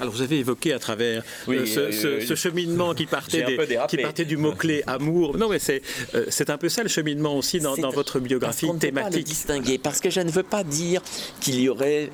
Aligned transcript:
Alors 0.00 0.12
vous 0.12 0.22
avez 0.22 0.38
évoqué 0.38 0.72
à 0.72 0.78
travers 0.78 1.22
ce, 1.46 2.34
cheminement 2.34 2.94
qui 2.94 3.06
partait, 3.06 3.58
qui 3.88 3.96
partait 3.96 4.24
du 4.24 4.36
mot-clé 4.36 4.82
amour. 4.86 5.36
Non 5.36 5.48
mais 5.48 5.58
c'est 5.58 5.82
c'est 6.28 6.50
un 6.50 6.58
peu 6.58 6.68
ça 6.68 6.82
le 6.82 6.88
cheminement 6.88 7.36
aussi 7.36 7.60
dans, 7.60 7.74
votre 7.90 8.20
biographie 8.20 8.66
thématique. 8.78 8.84
Ne 8.84 8.90
peut 8.90 9.00
pas 9.02 9.16
le 9.16 9.22
distinguer 9.22 9.78
parce 9.78 10.00
que 10.00 10.10
je 10.10 10.20
ne 10.20 10.30
veux 10.30 10.42
pas 10.42 10.64
dire 10.64 11.02
qu'il 11.40 11.60
y 11.60 11.68
aurait 11.68 12.10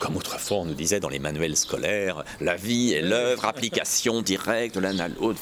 comme 0.00 0.16
autrefois 0.16 0.58
on 0.58 0.64
nous 0.64 0.74
disait 0.74 1.00
dans 1.00 1.08
les 1.08 1.18
manuels 1.18 1.56
scolaires, 1.56 2.24
la 2.40 2.56
vie 2.56 2.92
et 2.92 3.02
l'œuvre, 3.02 3.44
application 3.44 4.20
directe 4.20 4.74
de 4.74 4.80
l'un 4.80 4.98
à 4.98 5.08
l'autre. 5.08 5.40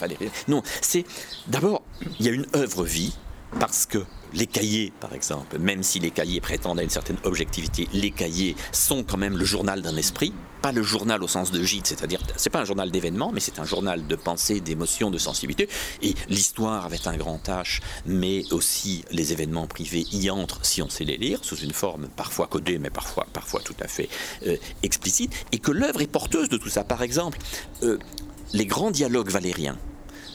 Non, 0.48 0.62
c'est 0.82 1.04
d'abord, 1.46 1.82
il 2.20 2.26
y 2.26 2.28
a 2.28 2.32
une 2.32 2.46
œuvre-vie 2.54 3.14
parce 3.58 3.86
que 3.86 3.98
les 4.34 4.46
cahiers, 4.46 4.92
par 5.00 5.14
exemple, 5.14 5.58
même 5.58 5.82
si 5.82 6.00
les 6.00 6.10
cahiers 6.10 6.40
prétendent 6.40 6.80
à 6.80 6.82
une 6.82 6.90
certaine 6.90 7.18
objectivité, 7.24 7.88
les 7.92 8.10
cahiers 8.10 8.56
sont 8.72 9.04
quand 9.04 9.16
même 9.16 9.36
le 9.38 9.44
journal 9.44 9.80
d'un 9.80 9.96
esprit, 9.96 10.32
pas 10.64 10.72
le 10.72 10.82
journal 10.82 11.22
au 11.22 11.28
sens 11.28 11.50
de 11.50 11.62
gîte, 11.62 11.88
c'est-à-dire 11.88 12.22
c'est 12.38 12.48
pas 12.48 12.60
un 12.60 12.64
journal 12.64 12.90
d'événements, 12.90 13.30
mais 13.30 13.40
c'est 13.40 13.58
un 13.58 13.66
journal 13.66 14.06
de 14.06 14.16
pensée, 14.16 14.60
d'émotion, 14.62 15.10
de 15.10 15.18
sensibilité. 15.18 15.68
Et 16.00 16.14
l'histoire 16.30 16.86
avait 16.86 17.06
un 17.06 17.18
grand 17.18 17.46
H, 17.50 17.82
mais 18.06 18.50
aussi 18.50 19.04
les 19.10 19.34
événements 19.34 19.66
privés 19.66 20.06
y 20.10 20.30
entrent 20.30 20.64
si 20.64 20.80
on 20.80 20.88
sait 20.88 21.04
les 21.04 21.18
lire, 21.18 21.40
sous 21.42 21.56
une 21.56 21.74
forme 21.74 22.08
parfois 22.16 22.46
codée, 22.46 22.78
mais 22.78 22.88
parfois, 22.88 23.26
parfois 23.30 23.60
tout 23.60 23.76
à 23.78 23.88
fait 23.88 24.08
euh, 24.46 24.56
explicite, 24.82 25.34
et 25.52 25.58
que 25.58 25.70
l'œuvre 25.70 26.00
est 26.00 26.06
porteuse 26.06 26.48
de 26.48 26.56
tout 26.56 26.70
ça. 26.70 26.82
Par 26.82 27.02
exemple, 27.02 27.36
euh, 27.82 27.98
les 28.54 28.64
grands 28.64 28.90
dialogues 28.90 29.28
valériens 29.28 29.76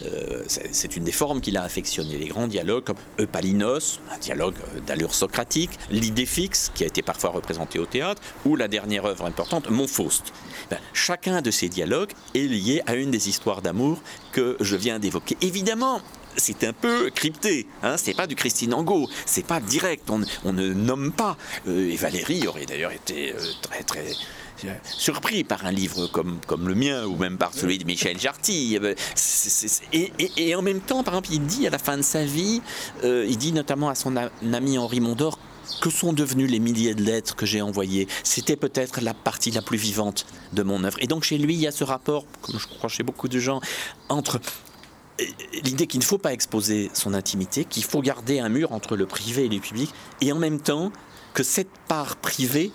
euh, 0.06 0.44
c'est 0.48 0.96
une 0.96 1.04
des 1.04 1.12
formes 1.12 1.42
qu'il 1.42 1.58
a 1.58 1.64
affectionné. 1.64 2.18
Les 2.18 2.28
grands 2.28 2.48
dialogues 2.48 2.84
comme 2.84 2.98
Eupalinos, 3.20 4.00
un 4.12 4.18
dialogue 4.18 4.56
euh, 4.76 4.80
d'allure 4.82 5.14
socratique, 5.14 5.72
l'idée 5.90 6.26
fixe, 6.26 6.72
qui 6.74 6.84
a 6.84 6.88
été 6.88 7.02
parfois 7.02 7.32
représentée 7.32 7.80
au 7.80 7.86
théâtre, 7.86 8.22
ou 8.46 8.56
la 8.56 8.68
dernière 8.68 9.06
œuvre 9.06 9.26
importante, 9.26 9.70
Mon 9.70 9.88
Faust. 9.88 10.34
Ben, 10.70 10.80
chacun 10.94 11.42
de 11.42 11.52
ces 11.52 11.70
dialogues 11.70 12.12
est 12.36 12.48
lié 12.48 12.82
à 12.86 12.96
une 12.96 13.12
des 13.12 13.30
histoires 13.30 13.62
d'amour 13.62 14.02
que 14.32 14.58
je 14.60 14.76
viens 14.76 15.00
d'évoquer. 15.00 15.38
Évidemment, 15.42 16.02
c'est 16.38 16.64
un 16.64 16.74
peu 16.74 17.10
crypté. 17.10 17.68
Hein, 17.84 17.98
c'est 17.98 18.14
pas 18.14 18.28
du 18.28 18.36
Christine 18.36 18.74
Angot, 18.74 19.10
c'est 19.26 19.46
pas 19.46 19.60
direct. 19.60 20.10
On, 20.10 20.54
ne 20.54 20.74
nomme 20.74 21.12
pas. 21.12 21.38
Euh, 21.68 21.92
et 21.92 21.96
Valérie 21.96 22.48
aurait 22.48 22.66
d'ailleurs 22.66 22.92
été 22.92 23.34
très 23.62 23.84
très 23.84 24.06
surpris 24.84 25.44
par 25.44 25.66
un 25.66 25.72
livre 25.72 26.08
comme, 26.08 26.40
comme 26.48 26.68
le 26.68 26.76
mien 26.76 27.06
ou 27.06 27.16
même 27.16 27.38
par 27.38 27.54
celui 27.54 27.78
de 27.78 27.86
Michel 27.86 28.20
Jarty. 28.20 28.78
Euh, 28.82 28.96
et, 29.94 30.56
en 30.56 30.62
même 30.62 30.82
temps, 30.82 31.04
par 31.04 31.16
exemple, 31.16 31.30
il 31.34 31.46
dit 31.46 31.68
à 31.68 31.70
la 31.70 31.80
fin 31.80 31.98
de 31.98 32.02
sa 32.02 32.24
vie, 32.24 32.62
euh, 33.04 33.26
il 33.28 33.38
dit 33.38 33.52
notamment 33.52 33.90
à 33.90 33.96
son 33.96 34.16
ami 34.16 34.78
Henri 34.78 35.00
Mondor, 35.00 35.40
que 35.82 35.90
sont 35.90 36.14
devenus 36.14 36.50
les 36.50 36.60
milliers 36.60 36.96
de 36.96 37.04
lettres 37.04 37.36
que 37.36 37.46
j'ai 37.46 37.62
envoyées? 37.62 38.08
C'était 38.24 38.56
peut-être 38.56 39.02
la 39.02 39.14
partie 39.14 39.52
la 39.52 39.62
plus 39.62 39.78
vivante 39.78 40.26
de 40.54 40.64
mon 40.64 40.84
œuvre. 40.84 40.98
Et 41.02 41.08
donc 41.08 41.24
chez 41.24 41.38
lui, 41.38 41.54
il 41.54 41.60
y 41.60 41.68
a 41.68 41.72
ce 41.72 41.84
rapport, 41.84 42.26
comme 42.42 42.60
je 42.60 42.68
crois 42.68 42.90
chez 42.90 43.04
beaucoup 43.04 43.28
de 43.28 43.40
gens, 43.40 43.62
entre 44.10 44.40
euh, 45.20 45.26
l'idée 45.64 45.88
qu'il 45.88 46.00
ne 46.00 46.06
faut 46.06 46.18
pas 46.18 46.34
exposer 46.34 46.90
son 46.94 47.14
intimité, 47.14 47.66
qu'il 47.66 47.84
faut 47.84 48.02
garder 48.02 48.40
un 48.40 48.50
mur 48.50 48.72
entre 48.72 48.96
le 48.96 49.06
privé 49.06 49.46
et 49.46 49.50
le 49.50 49.60
public, 49.60 49.94
et 50.22 50.32
en 50.32 50.40
même 50.40 50.60
temps 50.60 50.92
que 51.34 51.44
cette 51.44 51.72
part 51.88 52.16
privée 52.18 52.72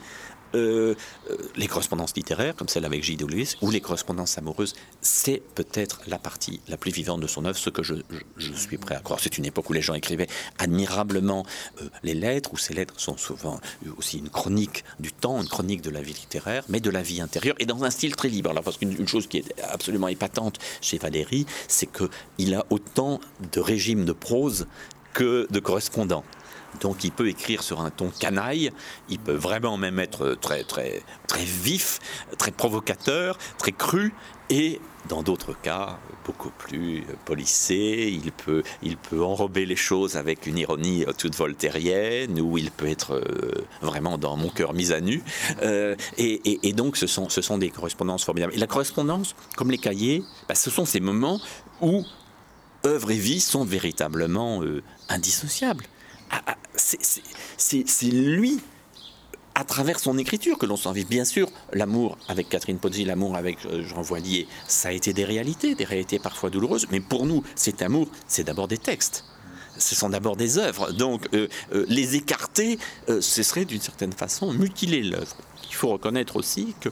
euh, 0.55 0.95
euh, 1.31 1.37
les 1.57 1.67
correspondances 1.67 2.15
littéraires, 2.17 2.55
comme 2.55 2.69
celle 2.69 2.85
avec 2.85 3.03
J.D. 3.03 3.25
Lewis, 3.25 3.57
ou 3.63 3.71
les 3.71 3.81
correspondances 3.81 4.39
amoureuses, 4.39 4.75
c'est 5.01 5.43
peut-être 5.55 6.01
la 6.07 6.19
partie 6.19 6.61
la 6.69 6.77
plus 6.77 6.91
vivante 6.91 7.21
de 7.21 7.27
son 7.27 7.45
œuvre, 7.45 7.59
ce 7.59 7.71
que 7.71 7.83
je, 7.83 7.95
suis 8.55 8.79
prêt 8.79 8.95
à 8.95 9.01
croire. 9.01 9.21
C'est 9.21 9.39
une 9.39 9.45
époque 9.45 9.69
où 9.71 9.73
les 9.73 9.83
gens 9.83 9.95
écrivaient 9.95 10.29
admirablement 10.59 11.45
euh, 11.81 11.89
les 12.03 12.15
lettres, 12.15 12.53
où 12.53 12.57
ces 12.57 12.75
lettres 12.75 12.95
sont 12.99 13.17
souvent 13.17 13.61
aussi 13.97 14.19
une 14.19 14.31
chronique 14.31 14.85
du 15.01 15.13
temps, 15.13 15.41
une 15.41 15.49
chronique 15.49 15.83
de 15.83 15.91
la 15.91 16.01
vie 16.01 16.15
littéraire, 16.15 16.65
mais 16.69 16.81
de 16.81 16.91
la 16.91 17.03
vie 17.03 17.21
intérieure, 17.21 17.57
et 17.59 17.67
dans 17.67 17.85
un 17.85 17.91
style 17.91 18.17
très 18.17 18.29
libre. 18.29 18.51
Alors, 18.51 18.63
parce 18.63 18.77
qu'une 18.77 19.09
chose 19.09 19.27
qui 19.27 19.39
est 19.39 19.55
absolument 19.63 20.09
épatante 20.09 20.59
chez 20.81 20.99
Valéry, 20.99 21.47
c'est 21.69 21.89
qu'il 21.91 22.55
a 22.55 22.65
autant 22.71 23.21
de 23.53 23.61
régimes 23.61 24.05
de 24.05 24.13
prose 24.13 24.67
que 25.13 25.47
de 25.51 25.61
correspondants. 25.61 26.25
Donc 26.81 27.05
il 27.05 27.13
peut 27.13 27.29
écrire 27.29 27.63
sur 27.63 27.81
un 27.81 27.91
ton 27.91 28.11
canaille, 28.11 28.71
il 29.09 29.19
peut 29.19 29.35
vraiment 29.35 29.77
même 29.77 29.99
être 29.99 30.37
très 30.41 30.65
très 30.65 31.03
très 31.27 31.45
vif, 31.45 31.99
très 32.39 32.51
provocateur, 32.51 33.39
très 33.59 33.73
cru 33.73 34.13
et 34.51 34.81
dans 35.09 35.23
d'autres 35.23 35.55
cas 35.61 35.99
beaucoup 36.25 36.51
plus 36.51 37.05
polissé, 37.25 38.11
il 38.23 38.33
peut, 38.33 38.63
il 38.83 38.97
peut 38.97 39.23
enrober 39.23 39.67
les 39.67 39.77
choses 39.77 40.17
avec 40.17 40.47
une 40.47 40.59
ironie 40.59 41.05
toute 41.19 41.35
voltairienne, 41.35 42.41
ou 42.41 42.57
il 42.59 42.71
peut 42.71 42.89
être 42.89 43.15
euh, 43.15 43.67
vraiment 43.83 44.17
dans 44.17 44.37
mon 44.37 44.49
cœur 44.49 44.73
mis 44.73 44.93
à 44.93 45.01
nu. 45.01 45.23
Euh, 45.63 45.97
et, 46.17 46.73
donc 46.73 46.97
ce 46.97 47.07
sont, 47.07 47.29
ce 47.29 47.43
sont 47.43 47.59
des 47.59 47.71
correspondances 47.71 48.25
formidables. 48.25 48.55
Et 48.55 48.59
la 48.59 48.67
correspondance, 48.67 49.35
comme 49.57 49.71
les 49.71 49.79
cahiers, 49.79 50.23
bah, 50.49 50.55
ce 50.55 50.71
sont 50.71 50.85
ces 50.85 51.01
moments 51.01 51.41
où 51.81 52.05
œuvre 52.87 53.11
et 53.11 53.19
vie 53.19 53.41
sont 53.41 53.65
véritablement 53.65 54.63
euh, 54.63 54.83
indissociables. 55.09 55.85
Ah, 56.35 56.43
ah, 56.47 56.57
c'est 56.77 58.07
lui 58.11 58.61
à 59.55 59.63
travers 59.63 60.01
son 60.01 60.19
écriture 60.19 60.59
que 60.59 60.67
l'on 60.67 60.77
s'en 60.77 60.91
vit. 60.91 61.05
Bien 61.05 61.25
sûr, 61.25 61.49
l'amour 61.73 62.19
avec 62.27 62.49
Catherine 62.49 62.79
Pozzi, 62.79 63.05
l'amour 63.05 63.37
avec 63.37 63.65
euh, 63.67 63.85
Jean 63.85 64.03
Voilier, 64.03 64.49
ça 64.67 64.89
a 64.89 64.93
été 64.93 65.13
des 65.13 65.25
réalités, 65.25 65.77
des 65.77 65.85
réalités 65.85 66.19
parfois 66.19 66.51
douloureuses, 66.51 66.89
mais 66.91 66.99
pour 66.99 67.25
nous, 67.25 67.45
cet 67.55 67.83
amour, 67.83 68.09
c'est 68.27 68.43
d'abord 68.43 68.67
des 68.67 68.79
textes. 68.79 69.25
Ce 69.79 69.95
sont 69.95 70.09
d'abord 70.09 70.35
des 70.35 70.59
œuvres. 70.59 70.93
Donc, 70.93 71.29
euh, 71.35 71.47
euh, 71.73 71.87
les 71.89 72.17
écarter, 72.17 72.79
ce 73.09 73.43
serait 73.45 73.65
d'une 73.65 73.81
certaine 73.81 74.13
façon 74.13 74.53
mutiler 74.53 75.03
l'œuvre. 75.03 75.37
Il 75.69 75.75
faut 75.75 75.91
reconnaître 75.91 76.35
aussi 76.35 76.75
que 76.81 76.89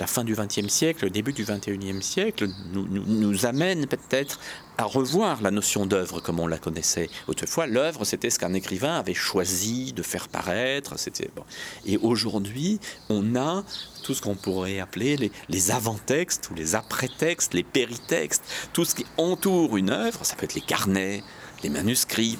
la 0.00 0.06
fin 0.06 0.24
du 0.24 0.34
XXe 0.34 0.68
siècle, 0.68 1.04
le 1.04 1.10
début 1.10 1.32
du 1.32 1.44
XXIe 1.44 2.02
siècle 2.02 2.48
nous, 2.72 3.46
amène 3.46 3.86
peut-être 3.86 4.38
à 4.76 4.84
revoir 4.84 5.42
la 5.42 5.50
notion 5.50 5.86
d'œuvre 5.86 6.20
comme 6.20 6.38
on 6.38 6.46
la 6.46 6.58
connaissait 6.58 7.10
autrefois. 7.26 7.66
L'œuvre, 7.66 8.04
c'était 8.04 8.30
ce 8.30 8.38
qu'un 8.38 8.54
écrivain 8.54 8.96
avait 8.96 9.14
choisi 9.14 9.92
de 9.92 10.02
faire 10.02 10.28
paraître. 10.28 10.98
C'était 10.98 11.30
bon. 11.34 11.44
Et 11.84 11.96
aujourd'hui, 11.98 12.78
on 13.08 13.34
a 13.34 13.64
tout 14.02 14.14
ce 14.14 14.22
qu'on 14.22 14.36
pourrait 14.36 14.78
appeler 14.78 15.16
les, 15.16 15.32
les 15.48 15.70
avant-textes 15.70 16.50
ou 16.50 16.54
les 16.54 16.74
après-textes, 16.74 17.54
les 17.54 17.64
péritextes, 17.64 18.44
tout 18.72 18.84
ce 18.84 18.94
qui 18.94 19.06
entoure 19.16 19.76
une 19.76 19.90
œuvre. 19.90 20.24
Ça 20.24 20.36
peut 20.36 20.44
être 20.44 20.54
les 20.54 20.60
carnets, 20.60 21.22
les 21.64 21.70
manuscrits, 21.70 22.38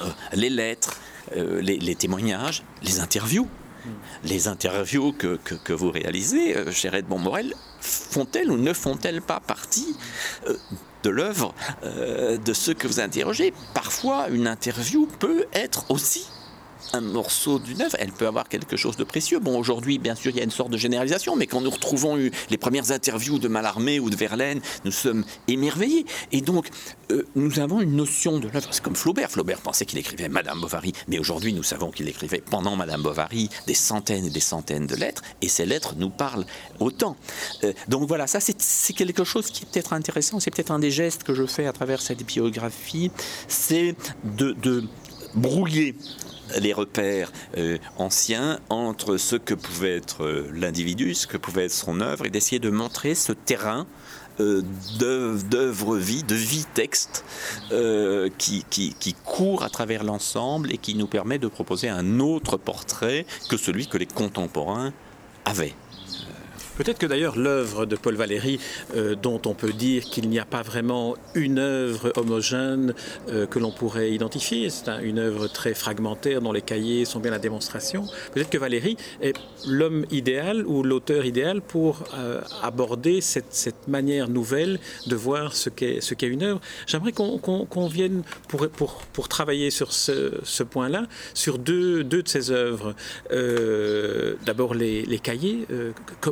euh, 0.00 0.08
les 0.32 0.50
lettres, 0.50 0.98
euh, 1.36 1.60
les 1.60 1.94
témoignages, 1.94 2.62
les 2.82 3.00
interviews 3.00 3.48
les 4.24 4.48
interviews 4.48 5.12
que, 5.12 5.36
que, 5.36 5.72
vous 5.72 5.90
réalisez, 5.90 6.56
euh, 6.56 6.72
cher 6.72 6.94
Edmond 6.94 7.18
Morel, 7.18 7.54
font-elles 7.80 8.50
ou 8.50 8.56
ne 8.56 8.72
font-elles 8.72 9.22
pas 9.22 9.40
partie 9.40 9.96
euh, 10.46 10.56
de 11.02 11.10
l'œuvre 11.10 11.54
euh, 11.84 12.36
de 12.36 12.52
ceux 12.52 12.74
que 12.74 12.86
vous 12.86 13.00
interrogez? 13.00 13.52
Parfois, 13.74 14.28
une 14.28 14.46
interview 14.46 15.06
peut 15.18 15.46
être 15.52 15.90
aussi 15.90 16.26
un 16.92 17.00
morceau 17.00 17.58
d'une 17.58 17.82
œuvre, 17.82 17.96
elle 17.98 18.12
peut 18.12 18.26
avoir 18.26 18.48
quelque 18.48 18.76
chose 18.76 18.96
de 18.96 19.04
précieux. 19.04 19.38
Bon, 19.38 19.58
aujourd'hui, 19.58 19.98
bien 19.98 20.14
sûr, 20.14 20.30
il 20.30 20.38
y 20.38 20.40
a 20.40 20.44
une 20.44 20.50
sorte 20.50 20.70
de 20.70 20.76
généralisation, 20.76 21.36
mais 21.36 21.46
quand 21.46 21.60
nous 21.60 21.70
retrouvons 21.70 22.16
les 22.16 22.58
premières 22.58 22.90
interviews 22.90 23.38
de 23.38 23.48
Mallarmé 23.48 24.00
ou 24.00 24.10
de 24.10 24.16
Verlaine, 24.16 24.60
nous 24.84 24.90
sommes 24.90 25.24
émerveillés. 25.48 26.06
Et 26.32 26.40
donc, 26.40 26.68
euh, 27.10 27.24
nous 27.34 27.60
avons 27.60 27.80
une 27.80 27.96
notion 27.96 28.38
de 28.38 28.48
l'œuvre. 28.48 28.68
C'est 28.70 28.82
comme 28.82 28.96
Flaubert. 28.96 29.30
Flaubert 29.30 29.60
pensait 29.60 29.86
qu'il 29.86 29.98
écrivait 29.98 30.28
Madame 30.28 30.60
Bovary, 30.60 30.92
mais 31.08 31.18
aujourd'hui, 31.18 31.52
nous 31.52 31.62
savons 31.62 31.90
qu'il 31.90 32.08
écrivait 32.08 32.42
pendant 32.44 32.76
Madame 32.76 33.02
Bovary 33.02 33.48
des 33.66 33.74
centaines 33.74 34.26
et 34.26 34.30
des 34.30 34.40
centaines 34.40 34.86
de 34.86 34.96
lettres, 34.96 35.22
et 35.42 35.48
ces 35.48 35.66
lettres 35.66 35.94
nous 35.96 36.10
parlent 36.10 36.46
autant. 36.78 37.16
Euh, 37.64 37.72
donc 37.88 38.06
voilà, 38.08 38.26
ça, 38.26 38.38
c'est 38.40 38.92
quelque 38.92 39.24
chose 39.24 39.50
qui 39.50 39.64
est 39.64 39.66
peut-être 39.66 39.92
intéressant. 39.92 40.40
C'est 40.40 40.50
peut-être 40.50 40.70
un 40.70 40.78
des 40.78 40.90
gestes 40.90 41.22
que 41.22 41.34
je 41.34 41.46
fais 41.46 41.66
à 41.66 41.72
travers 41.72 42.00
cette 42.00 42.24
biographie, 42.24 43.10
c'est 43.48 43.94
de, 44.24 44.52
de 44.52 44.84
brouiller 45.34 45.94
les 46.58 46.72
repères 46.72 47.32
euh, 47.56 47.78
anciens 47.98 48.58
entre 48.68 49.16
ce 49.16 49.36
que 49.36 49.54
pouvait 49.54 49.96
être 49.96 50.24
euh, 50.24 50.50
l'individu, 50.52 51.14
ce 51.14 51.26
que 51.26 51.36
pouvait 51.36 51.66
être 51.66 51.72
son 51.72 52.00
œuvre, 52.00 52.26
et 52.26 52.30
d'essayer 52.30 52.58
de 52.58 52.70
montrer 52.70 53.14
ce 53.14 53.32
terrain 53.32 53.86
euh, 54.40 54.62
d'œuvre-vie, 54.98 56.22
de 56.22 56.34
vie-texte 56.34 57.24
qui, 58.38 58.64
qui, 58.70 58.94
qui, 58.98 59.14
court 59.24 59.62
à 59.62 59.68
travers 59.68 60.02
l'ensemble 60.02 60.72
et 60.72 60.78
qui 60.78 60.94
nous 60.94 61.06
permet 61.06 61.38
de 61.38 61.48
proposer 61.48 61.88
un 61.88 62.20
autre 62.20 62.56
portrait 62.56 63.26
que 63.48 63.56
celui 63.56 63.86
que 63.86 63.98
les 63.98 64.06
contemporains 64.06 64.92
avaient. 65.44 65.74
Peut-être 66.80 66.98
que 66.98 67.04
d'ailleurs 67.04 67.36
l'œuvre 67.36 67.84
de 67.84 67.94
Paul 67.94 68.14
Valéry, 68.14 68.58
euh, 68.96 69.14
dont 69.14 69.42
on 69.44 69.52
peut 69.52 69.74
dire 69.74 70.02
qu'il 70.04 70.30
n'y 70.30 70.38
a 70.38 70.46
pas 70.46 70.62
vraiment 70.62 71.14
une 71.34 71.58
œuvre 71.58 72.10
homogène 72.16 72.94
euh, 73.28 73.44
que 73.44 73.58
l'on 73.58 73.70
pourrait 73.70 74.12
identifier, 74.12 74.70
c'est 74.70 74.88
une 75.02 75.18
œuvre 75.18 75.46
très 75.46 75.74
fragmentaire 75.74 76.40
dont 76.40 76.52
les 76.52 76.62
cahiers 76.62 77.04
sont 77.04 77.20
bien 77.20 77.32
la 77.32 77.38
démonstration, 77.38 78.06
peut-être 78.32 78.48
que 78.48 78.56
Valéry 78.56 78.96
est 79.20 79.36
l'homme 79.66 80.06
idéal 80.10 80.64
ou 80.66 80.82
l'auteur 80.82 81.26
idéal 81.26 81.60
pour 81.60 82.04
euh, 82.14 82.40
aborder 82.62 83.20
cette, 83.20 83.76
manière 83.86 84.30
nouvelle 84.30 84.80
de 85.06 85.16
voir 85.16 85.54
ce 85.54 85.68
qu'est 85.68 86.00
qu'est 86.14 86.28
une 86.28 86.42
œuvre. 86.42 86.60
J'aimerais 86.86 87.12
qu'on 87.12 87.88
vienne 87.88 88.22
pour, 88.48 88.66
pour, 88.70 89.02
pour, 89.12 89.28
travailler 89.28 89.70
sur 89.70 89.92
ce, 89.92 90.32
ce 90.44 90.62
point-là, 90.62 91.06
sur 91.34 91.58
deux, 91.58 92.04
deux, 92.04 92.22
de 92.22 92.28
ces 92.28 92.50
œuvres. 92.50 92.94
D'abord 94.46 94.74
les, 94.74 95.02
les, 95.02 95.18
cahiers, 95.18 95.66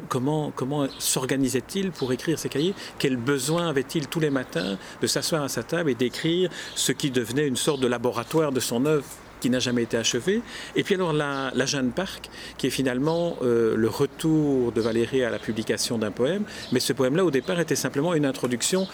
comment 0.09 0.38
comment, 0.55 0.87
s'organisait-il 0.99 1.91
pour 1.91 2.13
écrire 2.13 2.39
ses 2.39 2.49
cahiers? 2.49 2.75
Quel 2.99 3.17
besoin 3.17 3.69
avait-il 3.69 4.09
tous 4.09 4.21
les 4.21 4.31
matins 4.31 4.79
de 5.01 5.07
s'asseoir 5.07 5.43
à 5.43 5.49
sa 5.49 5.63
table 5.63 5.91
et 5.91 5.95
d'écrire 5.95 6.51
ce 6.75 6.93
qui 6.93 7.11
devenait 7.11 7.47
une 7.47 7.57
sorte 7.57 7.81
de 7.81 7.87
laboratoire 7.87 8.53
de 8.53 8.61
son 8.61 8.87
œuvre 8.87 9.05
qui 9.41 9.51
n'a 9.51 9.61
jamais 9.61 9.85
été 9.85 9.97
achevée. 9.97 10.43
Et 10.75 10.83
puis 10.83 10.95
alors 10.95 11.13
la, 11.13 11.53
Jeanne 11.67 11.93
Parc, 11.93 12.29
qui 12.57 12.67
est 12.67 12.71
finalement 12.71 13.37
euh, 13.43 13.77
le 13.77 13.89
retour 13.89 14.73
de 14.73 14.81
Valérie 14.81 15.23
à 15.23 15.31
la 15.31 15.39
publication 15.39 15.99
d'un 15.99 16.11
poème. 16.11 16.45
Mais 16.73 16.81
ce 16.81 16.93
poème-là, 16.93 17.25
au 17.25 17.31
départ, 17.31 17.61
était 17.61 17.77
simplement 17.77 18.15
une 18.15 18.27
introduction 18.27 18.89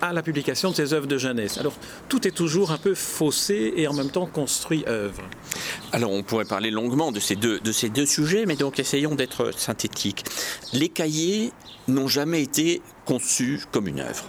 à 0.00 0.12
la 0.12 0.22
publication 0.22 0.70
de 0.70 0.76
ses 0.76 0.92
œuvres 0.92 1.06
de 1.06 1.18
jeunesse. 1.18 1.58
Alors 1.58 1.74
tout 2.08 2.26
est 2.26 2.32
toujours 2.32 2.70
un 2.70 2.78
peu 2.78 2.94
faussé 2.94 3.72
et 3.76 3.88
en 3.88 3.94
même 3.94 4.10
temps 4.10 4.26
construit 4.26 4.84
œuvre. 4.86 5.22
Alors 5.92 6.12
on 6.12 6.22
pourrait 6.22 6.44
parler 6.44 6.70
longuement 6.70 7.12
de 7.12 7.20
ces 7.20 7.36
deux, 7.36 7.60
de 7.60 7.72
ces 7.72 7.88
deux 7.88 8.06
sujets, 8.06 8.46
mais 8.46 8.56
donc 8.56 8.78
essayons 8.78 9.14
d'être 9.14 9.52
synthétiques. 9.58 10.24
Les 10.72 10.88
cahiers 10.88 11.52
n'ont 11.88 12.08
jamais 12.08 12.42
été 12.42 12.82
conçus 13.04 13.60
comme 13.70 13.86
une 13.86 14.00
œuvre. 14.00 14.24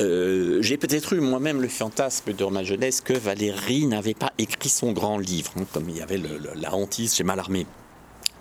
Euh, 0.00 0.58
j'ai 0.60 0.76
peut-être 0.76 1.14
eu 1.14 1.20
moi-même 1.20 1.60
le 1.60 1.68
fantasme 1.68 2.32
de 2.32 2.44
ma 2.44 2.62
jeunesse 2.62 3.00
que 3.00 3.14
Valérie 3.14 3.86
n'avait 3.86 4.14
pas 4.14 4.32
écrit 4.38 4.68
son 4.68 4.92
grand 4.92 5.18
livre, 5.18 5.52
hein, 5.58 5.64
comme 5.72 5.88
il 5.88 5.96
y 5.96 6.02
avait 6.02 6.20
la 6.56 6.74
hantise 6.74 7.14
chez 7.14 7.24
Mallarmé 7.24 7.66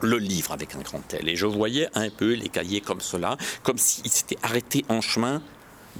le 0.02 0.18
livre 0.18 0.52
avec 0.52 0.76
un 0.76 0.80
grand 0.80 1.14
L. 1.14 1.28
Et 1.28 1.36
je 1.36 1.46
voyais 1.46 1.90
un 1.94 2.10
peu 2.10 2.34
les 2.34 2.50
cahiers 2.50 2.82
comme 2.82 3.02
cela, 3.02 3.38
comme 3.64 3.78
s'ils 3.78 4.10
s'étaient 4.10 4.38
arrêtés 4.44 4.86
en 4.88 5.02
chemin 5.02 5.42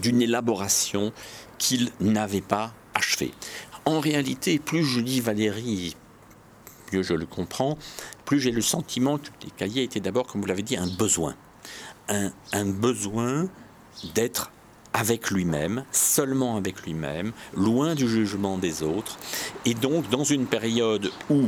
d'une 0.02 0.22
élaboration 0.22 1.12
qu'il 1.58 1.92
n'avait 2.00 2.42
pas 2.42 2.74
achevée. 2.94 3.34
En 3.86 4.00
réalité, 4.00 4.60
plus 4.60 4.84
je 4.84 5.00
lis 5.00 5.22
Valérie, 5.22 5.96
mieux 6.94 7.04
je 7.04 7.14
le 7.14 7.26
comprends, 7.26 7.78
plus 8.26 8.40
j'ai 8.40 8.52
le 8.52 8.62
sentiment 8.62 9.18
que 9.18 9.30
les 9.44 9.52
cahiers 9.52 9.84
étaient 9.84 10.00
d'abord, 10.00 10.28
comme 10.28 10.42
vous 10.42 10.48
l'avez 10.48 10.64
dit, 10.64 10.78
un 10.78 10.88
besoin. 10.88 11.36
Un, 12.08 12.32
un 12.54 12.66
besoin 12.66 13.48
d'être 14.16 14.52
avec 14.94 15.30
lui-même, 15.30 15.86
seulement 15.92 16.58
avec 16.58 16.82
lui-même, 16.84 17.32
loin 17.56 17.96
du 17.96 18.10
jugement 18.10 18.58
des 18.58 18.82
autres, 18.82 19.18
et 19.66 19.74
donc 19.74 20.10
dans 20.10 20.24
une 20.24 20.48
période 20.48 21.12
où 21.30 21.48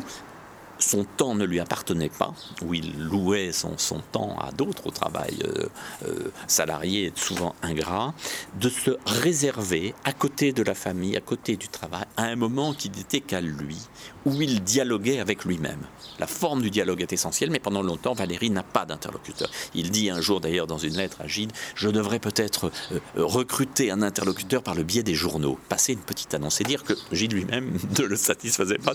son 0.83 1.05
temps 1.05 1.35
ne 1.35 1.45
lui 1.45 1.59
appartenait 1.59 2.09
pas, 2.09 2.33
où 2.63 2.73
il 2.73 2.97
louait 2.97 3.51
son, 3.51 3.75
temps 4.11 4.37
à 4.39 4.51
d'autres 4.51 4.87
au 4.87 4.91
travail 4.91 5.37
euh, 5.43 5.67
euh, 6.07 6.31
salarié 6.47 7.11
souvent 7.15 7.55
ingrat, 7.61 8.13
de 8.59 8.69
se 8.69 8.91
réserver 9.05 9.93
à 10.03 10.13
côté 10.13 10.53
de 10.53 10.63
la 10.63 10.75
famille, 10.75 11.15
à 11.17 11.21
côté 11.21 11.55
du 11.55 11.67
travail, 11.67 12.05
à 12.17 12.23
un 12.23 12.35
moment 12.35 12.73
qui 12.73 12.89
n'était 12.89 13.21
qu'à 13.21 13.41
lui, 13.41 13.77
où 14.25 14.41
il 14.41 14.63
dialoguait 14.63 15.19
avec 15.19 15.45
lui-même. 15.45 15.81
La 16.19 16.27
forme 16.27 16.61
du 16.61 16.69
dialogue 16.69 17.01
est 17.01 17.13
essentielle, 17.13 17.49
mais 17.51 17.59
pendant 17.59 17.81
longtemps, 17.81 18.13
Valérie 18.13 18.49
n'a 18.49 18.63
pas 18.63 18.85
d'interlocuteur. 18.85 19.49
Il 19.73 19.91
dit 19.91 20.09
un 20.09 20.21
jour 20.21 20.41
d'ailleurs 20.41 20.67
dans 20.67 20.77
une 20.77 20.95
lettre 20.95 21.21
à 21.21 21.27
Gide, 21.27 21.51
je 21.75 21.89
devrais 21.89 22.19
peut-être 22.19 22.71
euh, 22.91 22.99
recruter 23.15 23.91
un 23.91 24.01
interlocuteur 24.01 24.63
par 24.63 24.75
le 24.75 24.83
biais 24.83 25.03
des 25.03 25.15
journaux, 25.15 25.57
passer 25.69 25.93
une 25.93 25.99
petite 25.99 26.33
annonce 26.33 26.61
et 26.61 26.63
dire 26.63 26.83
que 26.83 26.93
Gide 27.11 27.33
lui-même 27.33 27.77
ne 27.99 28.05
le 28.05 28.15
satisfaisait 28.15 28.77
pas 28.77 28.93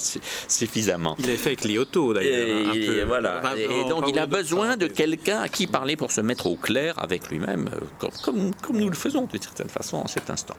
suffisamment. 0.48 1.16
Il 1.18 1.26
avait 1.26 1.36
fait 1.36 1.50
avec 1.50 1.64
D'ailleurs. 2.14 2.74
Et, 2.74 3.04
voilà. 3.04 3.42
et, 3.56 3.88
donc 3.88 4.04
il 4.08 4.18
a 4.18 4.26
besoin 4.26 4.76
de 4.76 4.86
quelqu'un 4.86 5.40
à 5.40 5.48
qui 5.48 5.66
parler 5.66 5.96
pour 5.96 6.12
se 6.12 6.20
mettre 6.20 6.46
au 6.46 6.56
clair 6.56 6.94
avec 6.98 7.28
lui-même, 7.28 7.68
euh, 7.74 8.08
comme, 8.22 8.52
comme, 8.62 8.78
nous 8.78 8.88
le 8.88 8.94
faisons 8.94 9.26
d'une 9.26 9.42
certaine 9.42 9.68
façon 9.68 9.98
en 9.98 10.06
cet 10.06 10.30
instant. 10.30 10.56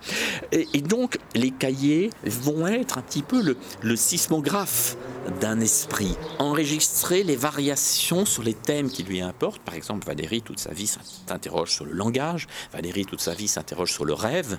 Et, 0.51 0.65
donc 0.81 1.17
les 1.35 1.51
cahiers 1.51 2.09
vont 2.23 2.67
être 2.67 2.97
un 2.97 3.01
petit 3.01 3.23
peu 3.23 3.41
le, 3.41 3.57
le 3.81 3.95
sismographe 3.95 4.95
d'un 5.41 5.59
esprit, 5.59 6.15
enregistrer 6.39 7.23
les 7.23 7.35
variations 7.35 8.25
sur 8.25 8.43
les 8.43 8.53
thèmes 8.53 8.89
qui 8.89 9.03
lui 9.03 9.21
importent. 9.21 9.61
Par 9.61 9.75
exemple, 9.75 10.07
Valérie, 10.07 10.41
toute 10.41 10.59
sa 10.59 10.71
vie, 10.71 10.87
s'interroge 11.27 11.71
sur 11.71 11.85
le 11.85 11.91
langage, 11.91 12.47
Valérie, 12.71 13.05
toute 13.05 13.21
sa 13.21 13.33
vie, 13.33 13.47
s'interroge 13.47 13.91
sur 13.91 14.05
le 14.05 14.13
rêve, 14.13 14.57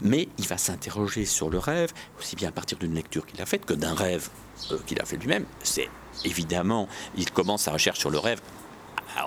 mais 0.00 0.28
il 0.38 0.46
va 0.46 0.58
s'interroger 0.58 1.26
sur 1.26 1.50
le 1.50 1.58
rêve, 1.58 1.92
aussi 2.18 2.36
bien 2.36 2.48
à 2.48 2.52
partir 2.52 2.78
d'une 2.78 2.94
lecture 2.94 3.26
qu'il 3.26 3.40
a 3.42 3.46
faite 3.46 3.64
que 3.64 3.74
d'un 3.74 3.94
rêve 3.94 4.28
qu'il 4.86 5.00
a 5.00 5.04
fait 5.04 5.16
lui-même. 5.16 5.44
C'est 5.62 5.88
évidemment, 6.24 6.88
il 7.16 7.30
commence 7.30 7.62
sa 7.62 7.72
recherche 7.72 7.98
sur 7.98 8.10
le 8.10 8.18
rêve 8.18 8.40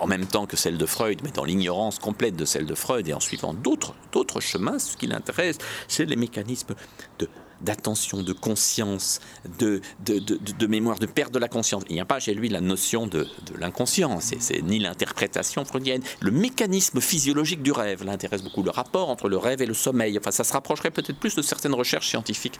en 0.00 0.06
même 0.06 0.26
temps 0.26 0.46
que 0.46 0.56
celle 0.56 0.78
de 0.78 0.86
Freud, 0.86 1.20
mais 1.22 1.30
dans 1.30 1.44
l'ignorance 1.44 1.98
complète 1.98 2.36
de 2.36 2.44
celle 2.44 2.66
de 2.66 2.74
Freud 2.74 3.08
et 3.08 3.14
en 3.14 3.20
suivant 3.20 3.54
d'autres, 3.54 3.94
chemins, 4.40 4.78
ce 4.78 4.96
qui 4.96 5.06
l'intéresse, 5.06 5.58
c'est 5.88 6.04
les 6.04 6.16
mécanismes 6.16 6.74
de 7.18 7.28
d'attention, 7.60 8.24
de 8.24 8.32
conscience, 8.32 9.20
de, 9.60 9.80
de, 10.00 10.66
mémoire, 10.66 10.98
de 10.98 11.06
perte 11.06 11.32
de 11.32 11.38
la 11.38 11.46
conscience. 11.46 11.84
Il 11.88 11.94
n'y 11.94 12.00
a 12.00 12.04
pas 12.04 12.18
chez 12.18 12.34
lui 12.34 12.48
la 12.48 12.60
notion 12.60 13.06
de, 13.06 13.28
l'inconscient, 13.56 14.18
c'est 14.18 14.62
ni 14.62 14.80
l'interprétation 14.80 15.64
freudienne. 15.64 16.02
Le 16.18 16.32
mécanisme 16.32 17.00
physiologique 17.00 17.62
du 17.62 17.70
rêve 17.70 18.02
l'intéresse 18.02 18.42
beaucoup, 18.42 18.64
le 18.64 18.72
rapport 18.72 19.10
entre 19.10 19.28
le 19.28 19.36
rêve 19.36 19.62
et 19.62 19.66
le 19.66 19.74
sommeil. 19.74 20.18
Enfin, 20.18 20.32
ça 20.32 20.42
se 20.42 20.52
rapprocherait 20.52 20.90
peut-être 20.90 21.20
plus 21.20 21.36
de 21.36 21.42
certaines 21.42 21.74
recherches 21.74 22.08
scientifiques 22.08 22.58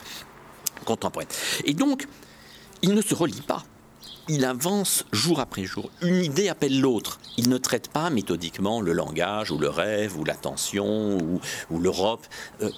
contemporaines. 0.84 1.26
Et 1.64 1.74
donc, 1.74 2.06
il 2.82 2.94
ne 2.94 3.02
se 3.02 3.14
relie 3.14 3.40
pas. 3.40 3.64
Il 4.28 4.44
avance 4.44 5.04
jour 5.12 5.40
après 5.40 5.64
jour. 5.64 5.90
Une 6.00 6.22
idée 6.22 6.48
appelle 6.48 6.80
l'autre. 6.80 7.18
Il 7.38 7.48
ne 7.48 7.58
traite 7.58 7.88
pas 7.88 8.10
méthodiquement 8.10 8.80
le 8.80 8.92
langage 8.92 9.50
ou 9.50 9.58
le 9.58 9.68
rêve 9.68 10.16
ou 10.18 10.24
l'attention 10.24 11.18
ou, 11.70 11.78
l'Europe. 11.78 12.24
Euh, 12.60 12.70